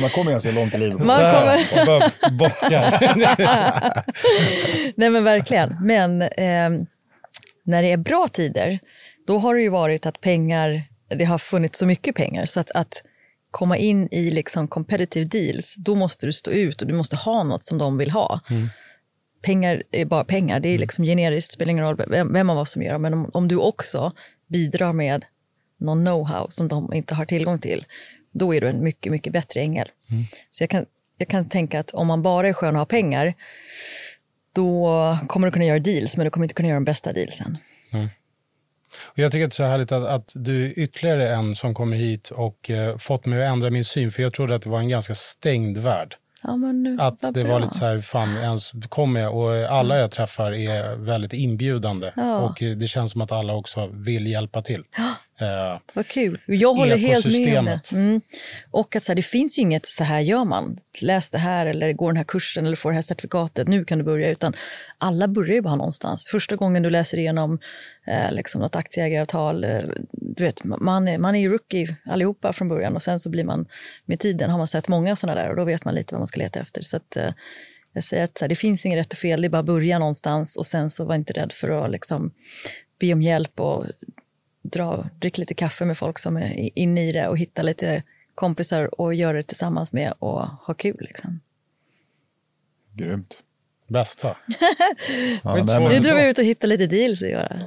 man 0.00 0.10
kommer 0.10 0.30
ganska 0.30 0.50
långt 0.50 0.74
i 0.74 0.78
livet. 0.78 1.04
Man 1.04 1.20
kommer... 1.20 1.80
och 1.80 1.86
bara 1.86 2.10
bockar. 2.30 3.00
Nej 4.96 5.10
men 5.10 5.24
verkligen. 5.24 5.76
Men 5.80 6.22
eh, 6.22 6.70
när 7.64 7.82
det 7.82 7.92
är 7.92 7.96
bra 7.96 8.28
tider, 8.32 8.78
då 9.26 9.38
har 9.38 9.54
det 9.54 9.62
ju 9.62 9.68
varit 9.68 10.06
att 10.06 10.20
pengar, 10.20 10.82
det 11.08 11.24
har 11.24 11.38
funnits 11.38 11.78
så 11.78 11.86
mycket 11.86 12.14
pengar 12.14 12.46
så 12.46 12.60
att, 12.60 12.70
att 12.70 13.02
komma 13.50 13.76
in 13.76 14.08
i 14.10 14.30
liksom 14.30 14.68
competitive 14.68 15.26
deals, 15.26 15.74
då 15.78 15.94
måste 15.94 16.26
du 16.26 16.32
stå 16.32 16.50
ut 16.50 16.82
och 16.82 16.88
du 16.88 16.94
måste 16.94 17.16
ha 17.16 17.44
något 17.44 17.64
som 17.64 17.78
de 17.78 17.98
vill 17.98 18.10
ha. 18.10 18.40
Mm. 18.50 18.68
Pengar 19.42 19.82
är 19.90 20.04
bara 20.04 20.24
pengar, 20.24 20.60
det 20.60 20.68
är 20.68 20.70
mm. 20.70 20.80
liksom 20.80 21.04
generiskt, 21.04 21.52
spelar 21.52 21.70
ingen 21.70 21.84
roll 21.84 21.96
vem, 22.08 22.32
vem 22.32 22.50
av 22.50 22.58
oss 22.58 22.70
som 22.70 22.82
gör 22.82 22.92
det, 22.92 22.98
men 22.98 23.14
om, 23.14 23.30
om 23.34 23.48
du 23.48 23.56
också 23.56 24.12
bidrar 24.48 24.92
med 24.92 25.24
någon 25.78 26.08
know-how 26.08 26.46
som 26.48 26.68
de 26.68 26.92
inte 26.94 27.14
har 27.14 27.24
tillgång 27.24 27.58
till, 27.58 27.84
då 28.32 28.54
är 28.54 28.60
du 28.60 28.68
en 28.68 28.84
mycket, 28.84 29.12
mycket 29.12 29.32
bättre 29.32 29.60
ängel. 29.60 29.88
Mm. 30.10 30.24
Så 30.50 30.62
jag 30.62 30.70
kan, 30.70 30.86
jag 31.18 31.28
kan 31.28 31.48
tänka 31.48 31.80
att 31.80 31.90
om 31.90 32.06
man 32.06 32.22
bara 32.22 32.48
är 32.48 32.52
skön 32.52 32.74
och 32.74 32.78
har 32.78 32.86
pengar, 32.86 33.34
då 34.54 35.18
kommer 35.28 35.46
du 35.46 35.52
kunna 35.52 35.64
göra 35.64 35.78
deals, 35.78 36.16
men 36.16 36.24
du 36.24 36.30
kommer 36.30 36.44
inte 36.44 36.54
kunna 36.54 36.68
göra 36.68 36.76
de 36.76 36.84
bästa 36.84 37.12
dealsen. 37.12 37.58
Mm. 37.92 38.08
Och 39.02 39.18
jag 39.18 39.32
tycker 39.32 39.44
att 39.44 39.50
det 39.50 39.54
är 39.54 39.56
så 39.56 39.64
härligt 39.64 39.92
att, 39.92 40.04
att 40.04 40.32
du 40.34 40.66
är 40.66 40.78
ytterligare 40.78 41.34
en 41.34 41.56
som 41.56 41.74
kommer 41.74 41.96
hit 41.96 42.30
och 42.30 42.70
eh, 42.70 42.96
fått 42.96 43.26
mig 43.26 43.46
att 43.46 43.52
ändra 43.52 43.70
min 43.70 43.84
syn, 43.84 44.12
för 44.12 44.22
jag 44.22 44.32
trodde 44.32 44.54
att 44.54 44.62
det 44.62 44.70
var 44.70 44.78
en 44.78 44.88
ganska 44.88 45.14
stängd 45.14 45.78
värld. 45.78 46.16
Ja, 46.42 46.56
men, 46.56 47.00
att 47.00 47.20
det 47.20 47.44
bra. 47.44 47.52
var 47.52 47.60
lite 47.60 47.74
så 47.74 47.84
här, 47.84 48.00
fan, 48.00 48.36
ens 48.36 48.72
kommer 48.88 49.20
jag 49.20 49.36
och 49.36 49.52
alla 49.52 49.98
jag 49.98 50.10
träffar 50.10 50.52
är 50.52 50.96
väldigt 50.96 51.32
inbjudande. 51.32 52.12
Ja. 52.16 52.40
Och 52.40 52.56
det 52.58 52.86
känns 52.86 53.12
som 53.12 53.20
att 53.20 53.32
alla 53.32 53.52
också 53.52 53.86
vill 53.86 54.26
hjälpa 54.26 54.62
till. 54.62 54.84
Ja. 54.96 55.14
Eh, 55.40 55.80
Vad 55.94 56.06
kul. 56.06 56.40
Jag 56.46 56.74
håller 56.74 56.96
helt 56.96 57.26
med 57.26 57.58
om 57.58 57.64
det. 57.64 57.92
Mm. 57.92 58.20
Och 58.70 58.96
att 58.96 59.02
så 59.02 59.12
här, 59.12 59.16
det 59.16 59.22
finns 59.22 59.58
ju 59.58 59.62
inget 59.62 59.86
så 59.86 60.04
här 60.04 60.20
gör 60.20 60.44
man. 60.44 60.78
Läs 61.02 61.30
det 61.30 61.38
här 61.38 61.66
eller 61.66 61.92
gå 61.92 62.06
den 62.06 62.16
här 62.16 62.24
kursen 62.24 62.66
eller 62.66 62.76
få 62.76 62.88
det 62.88 62.94
här 62.94 63.02
certifikatet. 63.02 63.68
Nu 63.68 63.84
kan 63.84 63.98
du 63.98 64.04
börja. 64.04 64.30
Utan 64.30 64.54
alla 64.98 65.28
börjar 65.28 65.54
ju 65.54 65.60
bara 65.60 65.74
någonstans. 65.74 66.26
Första 66.26 66.56
gången 66.56 66.82
du 66.82 66.90
läser 66.90 67.18
igenom 67.18 67.58
eh, 68.06 68.32
liksom 68.32 68.60
något 68.60 68.76
aktieägaravtal. 68.76 69.64
Eh, 69.64 69.80
du 70.12 70.44
vet, 70.44 70.64
man, 70.64 71.08
är, 71.08 71.18
man 71.18 71.34
är 71.34 71.40
ju 71.40 71.48
rookie 71.48 71.96
allihopa 72.04 72.52
från 72.52 72.68
början 72.68 72.96
och 72.96 73.02
sen 73.02 73.20
så 73.20 73.30
blir 73.30 73.44
man 73.44 73.66
med 74.04 74.20
tiden 74.20 74.50
har 74.50 74.58
man 74.58 74.66
sett 74.66 74.88
många 74.88 75.16
sådana 75.16 75.40
där 75.40 75.50
och 75.50 75.56
då 75.56 75.64
vet 75.64 75.84
man 75.84 75.94
lite 75.94 76.14
vad 76.14 76.20
man 76.20 76.26
ska 76.26 76.40
leta 76.40 76.60
efter. 76.60 76.82
Så 76.82 76.96
att, 76.96 77.16
eh, 77.16 77.30
jag 77.92 78.04
säger 78.04 78.24
att 78.24 78.38
så 78.38 78.44
här, 78.44 78.48
det 78.48 78.54
finns 78.54 78.86
inget 78.86 78.98
rätt 78.98 79.12
och 79.12 79.18
fel, 79.18 79.40
det 79.40 79.46
är 79.46 79.50
bara 79.50 79.58
att 79.58 79.66
börja 79.66 79.98
någonstans 79.98 80.56
och 80.56 80.66
sen 80.66 80.90
så 80.90 81.04
var 81.04 81.14
inte 81.14 81.32
rädd 81.32 81.52
för 81.52 81.84
att 81.84 81.90
liksom, 81.90 82.32
be 83.00 83.12
om 83.12 83.22
hjälp 83.22 83.60
och 83.60 83.86
dra, 84.72 85.08
drick 85.18 85.38
lite 85.38 85.54
kaffe 85.54 85.84
med 85.84 85.98
folk 85.98 86.18
som 86.18 86.36
är 86.36 86.70
inne 86.78 87.08
i 87.08 87.12
det 87.12 87.28
och 87.28 87.38
hitta 87.38 87.62
lite 87.62 88.02
kompisar 88.34 89.00
och 89.00 89.14
göra 89.14 89.36
det 89.36 89.42
tillsammans 89.42 89.92
med 89.92 90.12
och 90.18 90.46
ha 90.46 90.74
kul. 90.74 90.96
Liksom. 91.00 91.40
Grymt. 92.94 93.34
Bästa. 93.88 94.28
ja, 95.42 95.54
nu 95.90 95.98
drar 95.98 96.14
vi 96.14 96.30
ut 96.30 96.38
och 96.38 96.44
hittar 96.44 96.68
lite 96.68 96.86
deals 96.86 97.22
att 97.22 97.28
göra. 97.30 97.66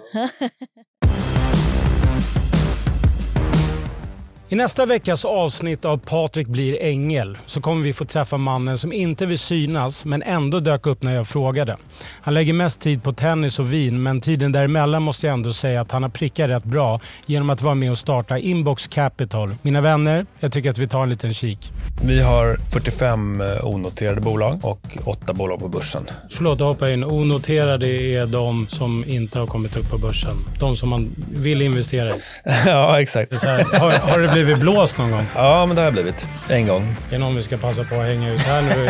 I 4.52 4.56
nästa 4.56 4.86
veckas 4.86 5.26
avsnitt 5.26 5.86
av 5.86 5.98
Patrik 5.98 6.48
blir 6.48 6.82
ängel 6.82 7.38
så 7.46 7.62
kommer 7.62 7.84
vi 7.84 7.94
få 7.94 8.06
träffa 8.06 8.38
mannen 8.38 8.78
som 8.78 8.94
inte 8.94 9.26
vill 9.26 9.40
synas 9.40 10.06
men 10.06 10.24
ändå 10.24 10.60
dök 10.60 10.88
upp 10.88 11.04
när 11.04 11.16
jag 11.16 11.28
frågade. 11.28 11.78
Han 12.22 12.34
lägger 12.34 12.54
mest 12.54 12.82
tid 12.82 13.04
på 13.04 13.14
tennis 13.14 13.60
och 13.60 13.74
vin 13.74 14.04
men 14.04 14.22
tiden 14.22 14.52
däremellan 14.52 15.04
måste 15.04 15.28
jag 15.28 15.34
ändå 15.34 15.54
säga 15.54 15.82
att 15.82 15.92
han 15.92 16.04
har 16.04 16.10
prickat 16.10 16.50
rätt 16.50 16.64
bra 16.64 17.00
genom 17.26 17.50
att 17.50 17.62
vara 17.62 17.76
med 17.76 17.92
och 17.92 17.98
starta 17.98 18.38
Inbox 18.38 18.88
Capital. 18.88 19.56
Mina 19.62 19.82
vänner, 19.82 20.26
jag 20.40 20.54
tycker 20.54 20.70
att 20.70 20.78
vi 20.78 20.88
tar 20.88 21.04
en 21.04 21.10
liten 21.10 21.34
kik. 21.34 21.72
Vi 22.04 22.22
har 22.22 22.58
45 22.74 23.42
eh, 23.42 23.66
onoterade 23.66 24.22
bolag 24.22 24.60
och 24.64 24.98
8 25.06 25.34
bolag 25.34 25.60
på 25.60 25.68
börsen. 25.68 26.08
Förlåt, 26.32 26.60
jag 26.60 26.68
hoppar 26.68 26.88
in. 26.88 27.04
Onoterade 27.04 27.88
är 27.88 28.26
de 28.26 28.68
som 28.68 29.06
inte 29.08 29.40
har 29.40 29.48
kommit 29.48 29.78
upp 29.78 29.90
på 29.90 29.98
börsen. 29.98 30.36
De 30.60 30.76
som 30.76 30.90
man 30.90 31.16
vill 31.32 31.62
investera 31.62 32.10
i. 32.10 32.20
ja, 32.66 33.02
exakt. 33.02 33.44
Här, 33.44 33.80
har, 33.80 33.92
har 33.92 34.20
det 34.20 34.28
blivit 34.28 34.39
blåst 34.44 34.98
någon 34.98 35.12
gång? 35.12 35.26
Ja, 35.36 35.66
men 35.66 35.76
det 35.76 35.82
har 35.82 35.92
blivit. 35.92 36.28
En 36.50 36.68
gång. 36.68 36.96
Det 37.10 37.16
är 37.16 37.20
någon 37.20 37.36
vi 37.36 37.42
ska 37.42 37.58
passa 37.58 37.84
på 37.84 37.96
att 37.96 38.06
hänga 38.08 38.34
ut 38.34 38.40
här 38.40 38.62
nu. 38.62 38.90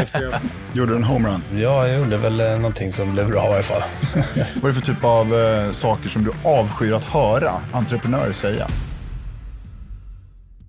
gjorde 0.74 0.92
du 0.92 0.96
en 0.98 1.04
homerun? 1.04 1.44
Ja, 1.56 1.88
jag 1.88 2.00
gjorde 2.00 2.18
väl 2.18 2.40
eh, 2.40 2.48
någonting 2.48 2.92
som 2.92 3.14
blev 3.14 3.30
bra 3.30 3.46
i 3.46 3.50
varje 3.50 3.64
fall. 3.64 3.82
Vad 4.62 4.64
är 4.64 4.68
det 4.68 4.74
för 4.74 4.82
typ 4.94 5.04
av 5.04 5.40
eh, 5.40 5.72
saker 5.72 6.10
som 6.10 6.24
du 6.24 6.32
avskyr 6.44 6.94
att 6.94 7.04
höra 7.04 7.52
entreprenörer 7.74 8.32
säga? 8.32 8.68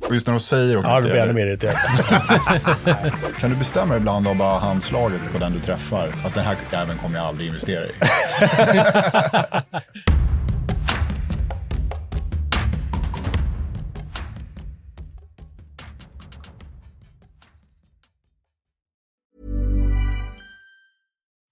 Och 0.09 0.15
just 0.15 0.27
när 0.27 0.35
de 0.35 0.41
säger 0.41 0.77
och 0.79 0.85
Ja, 0.85 0.97
då 0.97 1.03
blir 1.03 1.15
jag 1.15 1.25
ännu 1.25 1.33
mer 1.33 1.47
irriterad. 1.47 1.77
kan 3.41 3.51
du 3.51 3.57
bestämma 3.57 3.97
ibland 3.97 4.29
av 4.29 4.37
bara 4.37 4.59
handslaget 4.59 5.21
på 5.33 5.39
den 5.39 5.53
du 5.53 5.61
träffar 5.61 6.13
att 6.25 6.35
den 6.35 6.45
här 6.45 6.57
jäveln 6.73 6.99
kommer 6.99 7.19
jag 7.19 7.27
aldrig 7.27 7.49
investera 7.49 7.85
i? 7.87 7.91